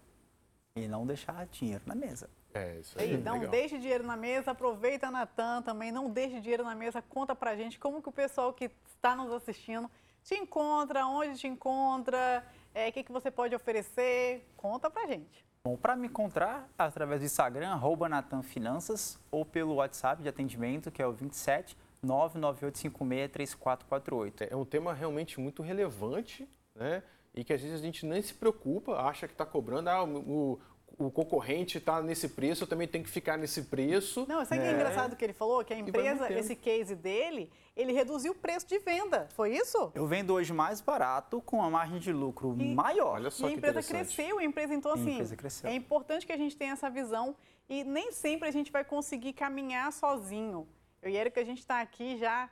E 0.75 0.87
não 0.87 1.05
deixar 1.05 1.45
dinheiro 1.47 1.83
na 1.85 1.93
mesa. 1.95 2.29
É, 2.53 2.79
isso 2.79 2.97
Aí, 2.97 3.11
aí. 3.11 3.17
não 3.17 3.33
legal. 3.33 3.51
deixe 3.51 3.77
dinheiro 3.77 4.05
na 4.05 4.15
mesa, 4.15 4.51
aproveita 4.51 5.07
a 5.07 5.11
Natan 5.11 5.61
também, 5.61 5.91
não 5.91 6.09
deixe 6.09 6.39
dinheiro 6.39 6.63
na 6.63 6.73
mesa, 6.73 7.01
conta 7.01 7.35
pra 7.35 7.53
gente 7.55 7.77
como 7.77 8.01
que 8.01 8.07
o 8.07 8.13
pessoal 8.13 8.53
que 8.53 8.71
está 8.87 9.13
nos 9.15 9.31
assistindo 9.33 9.91
te 10.23 10.35
encontra, 10.35 11.05
onde 11.05 11.37
te 11.37 11.47
encontra, 11.47 12.45
é, 12.73 12.87
o 12.87 12.93
que, 12.93 13.03
que 13.03 13.11
você 13.11 13.29
pode 13.29 13.53
oferecer, 13.53 14.47
conta 14.55 14.89
pra 14.89 15.05
gente. 15.05 15.45
Bom, 15.65 15.75
para 15.75 15.97
me 15.97 16.07
encontrar, 16.07 16.69
através 16.77 17.19
do 17.19 17.25
Instagram, 17.25 17.71
arroba 17.71 18.07
Natan 18.07 18.41
Finanças, 18.41 19.19
ou 19.29 19.43
pelo 19.45 19.73
WhatsApp 19.75 20.23
de 20.23 20.29
atendimento, 20.29 20.89
que 20.91 21.01
é 21.01 21.07
o 21.07 21.11
27 21.11 21.75
998563448. 22.05 24.47
É 24.51 24.55
um 24.55 24.65
tema 24.65 24.93
realmente 24.93 25.39
muito 25.39 25.61
relevante, 25.61 26.47
né? 26.75 27.03
E 27.35 27.43
que 27.43 27.53
às 27.53 27.61
vezes 27.61 27.79
a 27.79 27.83
gente 27.83 28.05
nem 28.05 28.21
se 28.21 28.33
preocupa, 28.33 28.93
acha 29.01 29.27
que 29.27 29.33
está 29.33 29.45
cobrando, 29.45 29.89
ah, 29.89 30.03
o, 30.03 30.57
o 30.97 31.11
concorrente 31.11 31.77
está 31.77 32.01
nesse 32.01 32.29
preço, 32.29 32.63
eu 32.63 32.67
também 32.67 32.87
tenho 32.87 33.03
que 33.03 33.09
ficar 33.09 33.37
nesse 33.37 33.63
preço. 33.63 34.25
Não, 34.27 34.45
sabe 34.45 34.61
o 34.61 34.63
que 34.63 34.69
é 34.69 34.73
engraçado 34.73 35.15
que 35.17 35.23
ele 35.25 35.33
falou? 35.33 35.63
Que 35.65 35.73
a 35.73 35.77
empresa, 35.77 36.31
esse 36.31 36.55
case 36.55 36.95
dele, 36.95 37.51
ele 37.75 37.91
reduziu 37.91 38.31
o 38.31 38.35
preço 38.35 38.65
de 38.67 38.79
venda, 38.79 39.27
foi 39.35 39.53
isso? 39.57 39.91
Eu 39.93 40.07
vendo 40.07 40.33
hoje 40.33 40.53
mais 40.53 40.79
barato, 40.79 41.41
com 41.41 41.57
uma 41.57 41.69
margem 41.69 41.99
de 41.99 42.13
lucro 42.13 42.55
E- 42.57 42.73
maior. 42.73 43.15
Olha 43.15 43.27
E 43.27 43.31
só 43.31 43.47
a 43.47 43.49
que 43.49 43.55
empresa 43.57 43.83
cresceu, 43.83 44.39
a 44.39 44.43
empresa 44.43 44.73
então 44.73 44.91
a 44.91 44.95
assim, 44.95 45.11
empresa 45.15 45.35
cresceu. 45.35 45.69
é 45.69 45.73
importante 45.75 46.25
que 46.25 46.31
a 46.31 46.37
gente 46.37 46.55
tenha 46.55 46.71
essa 46.71 46.89
visão 46.89 47.35
e 47.67 47.83
nem 47.83 48.13
sempre 48.13 48.47
a 48.47 48.51
gente 48.51 48.71
vai 48.71 48.85
conseguir 48.85 49.33
caminhar 49.33 49.91
sozinho. 49.91 50.65
Eu 51.01 51.09
e 51.11 51.17
Erika, 51.17 51.41
a 51.41 51.43
gente 51.43 51.59
está 51.59 51.81
aqui 51.81 52.17
já 52.17 52.49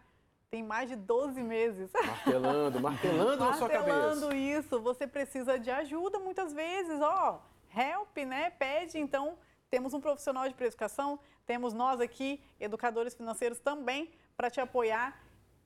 tem 0.54 0.62
mais 0.62 0.88
de 0.88 0.96
12 0.96 1.42
meses. 1.42 1.89
Martelando, 2.06 2.80
martelando 2.80 3.44
na 3.44 3.54
sua 3.54 3.68
cabeça. 3.68 3.98
Martelando 3.98 4.36
isso, 4.36 4.80
você 4.80 5.08
precisa 5.08 5.58
de 5.58 5.72
ajuda 5.72 6.20
muitas 6.20 6.54
vezes, 6.54 7.02
ó, 7.02 7.42
help, 7.76 8.16
né? 8.18 8.52
Pede, 8.52 9.00
então, 9.00 9.36
temos 9.72 9.96
um 9.96 10.00
profissional 10.00 10.48
de 10.48 10.54
precificação, 10.54 11.20
temos 11.48 11.74
nós 11.74 12.00
aqui, 12.00 12.39
educadores 12.60 13.16
financeiros 13.16 13.60
também, 13.60 14.12
para 14.38 14.52
te 14.52 14.62
apoiar. 14.62 15.20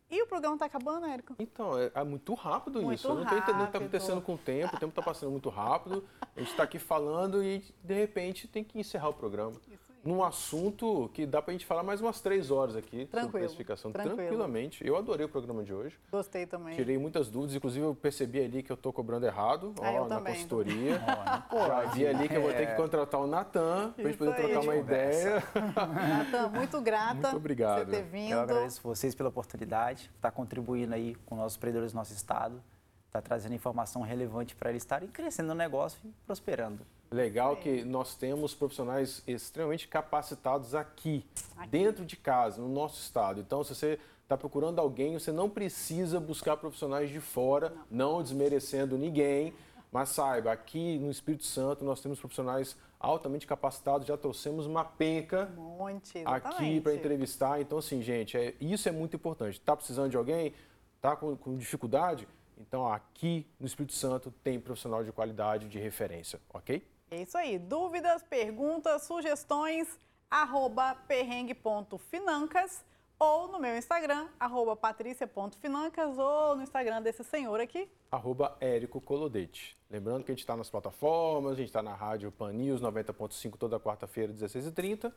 E 0.10 0.24
o 0.24 0.26
programa 0.26 0.56
está 0.56 0.68
acabando, 0.68 1.06
Érico? 1.06 1.36
Então, 1.38 1.78
é, 1.78 1.92
é 1.94 2.04
muito 2.06 2.34
rápido 2.34 2.82
Muito 2.82 2.96
isso. 2.96 3.10
Eu 3.10 3.16
não 3.16 3.24
estou 3.24 3.38
entendendo 3.38 3.56
o 3.56 3.64
que 3.64 3.68
está 3.68 3.80
rápido. 3.80 3.96
acontecendo 3.96 4.22
com 4.22 4.36
o 4.36 4.38
tempo. 4.38 4.74
O 4.74 4.80
tempo 4.80 4.92
está 4.92 5.02
passando 5.02 5.32
muito 5.32 5.50
rápido. 5.50 6.08
A 6.34 6.40
gente 6.40 6.52
está 6.52 6.64
aqui 6.64 6.80
falando 6.80 7.44
e, 7.44 7.62
de 7.84 7.94
repente, 7.94 8.48
tem 8.48 8.64
que 8.64 8.80
encerrar 8.80 9.10
o 9.10 9.14
programa. 9.14 9.60
Isso. 9.68 9.87
Num 10.08 10.24
assunto 10.24 11.10
que 11.14 11.26
dá 11.26 11.42
para 11.42 11.52
a 11.52 11.54
gente 11.54 11.66
falar 11.66 11.84
mais 11.84 12.00
umas 12.00 12.22
três 12.22 12.50
horas 12.50 12.78
aqui 12.78 13.00
sobre 13.00 13.08
Tranquilo, 13.08 13.40
precificação. 13.44 13.92
tranquilo. 13.92 14.16
Tranquilamente. 14.16 14.88
Eu 14.88 14.96
adorei 14.96 15.26
o 15.26 15.30
programa 15.30 15.64
de 15.66 15.74
hoje. 15.74 16.00
Gostei 16.10 16.46
também. 16.46 16.78
Tirei 16.78 16.98
muitas 16.98 17.30
dúvidas, 17.30 17.56
inclusive 17.56 17.86
eu 17.86 17.94
percebi 17.94 18.40
ali 18.40 18.64
que 18.64 18.72
eu 18.72 18.76
estou 18.76 18.94
cobrando 18.94 19.26
errado 19.26 19.76
Ah, 19.82 19.92
eu 19.94 20.04
ó, 20.04 20.08
na 20.08 20.16
também. 20.16 20.34
consultoria. 20.36 20.98
Pô, 21.50 21.58
Já 21.60 21.82
vi 21.88 22.08
ali 22.08 22.30
que 22.30 22.36
eu 22.36 22.42
vou 22.42 22.54
ter 22.54 22.68
que 22.68 22.76
contratar 22.76 23.20
o 23.20 23.28
Natan 23.28 23.92
para 23.92 24.04
a 24.04 24.08
gente 24.08 24.18
poder 24.18 24.32
aí. 24.34 24.42
trocar 24.44 24.60
uma 24.62 24.76
ideia. 24.78 25.44
Natan, 25.76 26.48
muito 26.50 26.80
grata 26.82 27.14
Muito 27.16 27.36
obrigado. 27.36 27.80
por 27.80 27.86
você 27.88 27.98
ter 27.98 28.04
vindo. 28.04 28.32
Eu 28.32 28.40
agradeço 28.40 28.82
vocês 28.82 29.14
pela 29.14 29.28
oportunidade, 29.28 30.10
estar 30.16 30.32
contribuindo 30.32 30.94
aí 30.94 31.16
com 31.26 31.36
nossos 31.36 31.58
empreendedores 31.58 31.92
do 31.92 31.96
nosso 31.98 32.14
estado, 32.14 32.64
estar 33.08 33.22
trazendo 33.22 33.54
informação 33.56 34.02
relevante 34.04 34.56
para 34.56 34.70
eles 34.70 34.84
estarem 34.84 35.10
crescendo 35.10 35.50
no 35.50 35.56
negócio 35.56 36.00
e 36.06 36.10
prosperando. 36.26 36.80
Legal 37.10 37.56
que 37.58 37.84
nós 37.86 38.16
temos 38.16 38.54
profissionais 38.54 39.24
extremamente 39.26 39.88
capacitados 39.88 40.76
aqui, 40.76 41.26
Aqui. 41.56 41.70
dentro 41.70 42.06
de 42.06 42.18
casa, 42.18 42.62
no 42.62 42.68
nosso 42.68 43.00
estado. 43.02 43.40
Então, 43.40 43.64
se 43.64 43.74
você 43.74 44.00
está 44.24 44.38
procurando 44.38 44.80
alguém, 44.80 45.14
você 45.14 45.32
não 45.32 45.50
precisa 45.50 46.20
buscar 46.20 46.58
profissionais 46.58 47.10
de 47.10 47.22
fora, 47.22 47.74
não, 47.90 48.22
desmerecendo 48.22 48.98
ninguém, 48.98 49.54
mas 49.90 50.10
saiba, 50.10 50.52
aqui 50.52 50.98
no 51.00 51.10
Espírito 51.10 51.46
Santo 51.46 51.86
nós 51.86 52.02
temos 52.02 52.20
profissionais 52.20 52.76
altamente 53.00 53.48
capacitados, 53.48 54.06
já 54.06 54.18
trouxemos 54.18 54.66
uma 54.66 54.84
penca 54.84 55.50
Um 55.58 55.78
monte, 55.78 56.22
aqui 56.26 56.82
para 56.82 56.94
entrevistar. 56.94 57.62
Então, 57.62 57.78
assim, 57.78 58.02
gente, 58.02 58.36
é, 58.36 58.54
isso 58.60 58.90
é 58.90 58.92
muito 58.92 59.16
importante. 59.16 59.54
Está 59.54 59.76
precisando 59.78 60.10
de 60.10 60.18
alguém? 60.18 60.54
Está 60.98 61.16
com, 61.16 61.38
com 61.38 61.56
dificuldade? 61.56 62.28
Então, 62.58 62.92
aqui 62.92 63.46
no 63.60 63.66
Espírito 63.66 63.94
Santo 63.94 64.34
tem 64.44 64.60
profissional 64.60 65.04
de 65.04 65.12
qualidade, 65.12 65.70
de 65.70 65.80
referência, 65.80 66.40
ok? 66.54 66.84
É 67.10 67.22
isso 67.22 67.38
aí. 67.38 67.58
Dúvidas, 67.58 68.22
perguntas, 68.24 69.04
sugestões, 69.04 69.88
arroba 70.30 70.96
perrengue.financas 71.08 72.84
ou 73.20 73.48
no 73.48 73.60
meu 73.60 73.76
Instagram, 73.76 74.28
arroba 74.40 74.76
patricia.financas 74.76 76.18
ou 76.20 76.56
no 76.56 76.62
Instagram 76.62 77.02
desse 77.02 77.24
senhor 77.24 77.60
aqui. 77.60 77.90
arroba 78.12 78.56
Érico 78.62 79.02
Colodete. 79.02 79.76
Lembrando 79.90 80.24
que 80.24 80.32
a 80.32 80.34
gente 80.36 80.42
está 80.42 80.56
nas 80.56 80.70
plataformas, 80.70 81.54
a 81.54 81.56
gente 81.56 81.68
está 81.70 81.82
na 81.82 81.96
rádio 81.96 82.32
Pan 82.32 82.54
News 82.54 82.80
90.5 82.82 83.58
toda 83.58 83.80
quarta-feira, 83.80 84.32
16h30. 84.34 85.12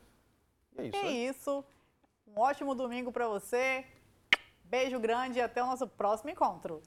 E 0.79 0.81
é 0.81 0.87
isso, 0.87 0.96
É 0.96 1.03
né? 1.03 1.11
isso. 1.11 1.64
Um 2.26 2.40
ótimo 2.40 2.74
domingo 2.74 3.12
para 3.12 3.29
você. 3.29 3.85
Beijo 4.64 4.98
grande 5.00 5.38
e 5.38 5.42
até 5.42 5.62
o 5.62 5.66
nosso 5.66 5.87
próximo 5.87 6.31
encontro. 6.31 6.81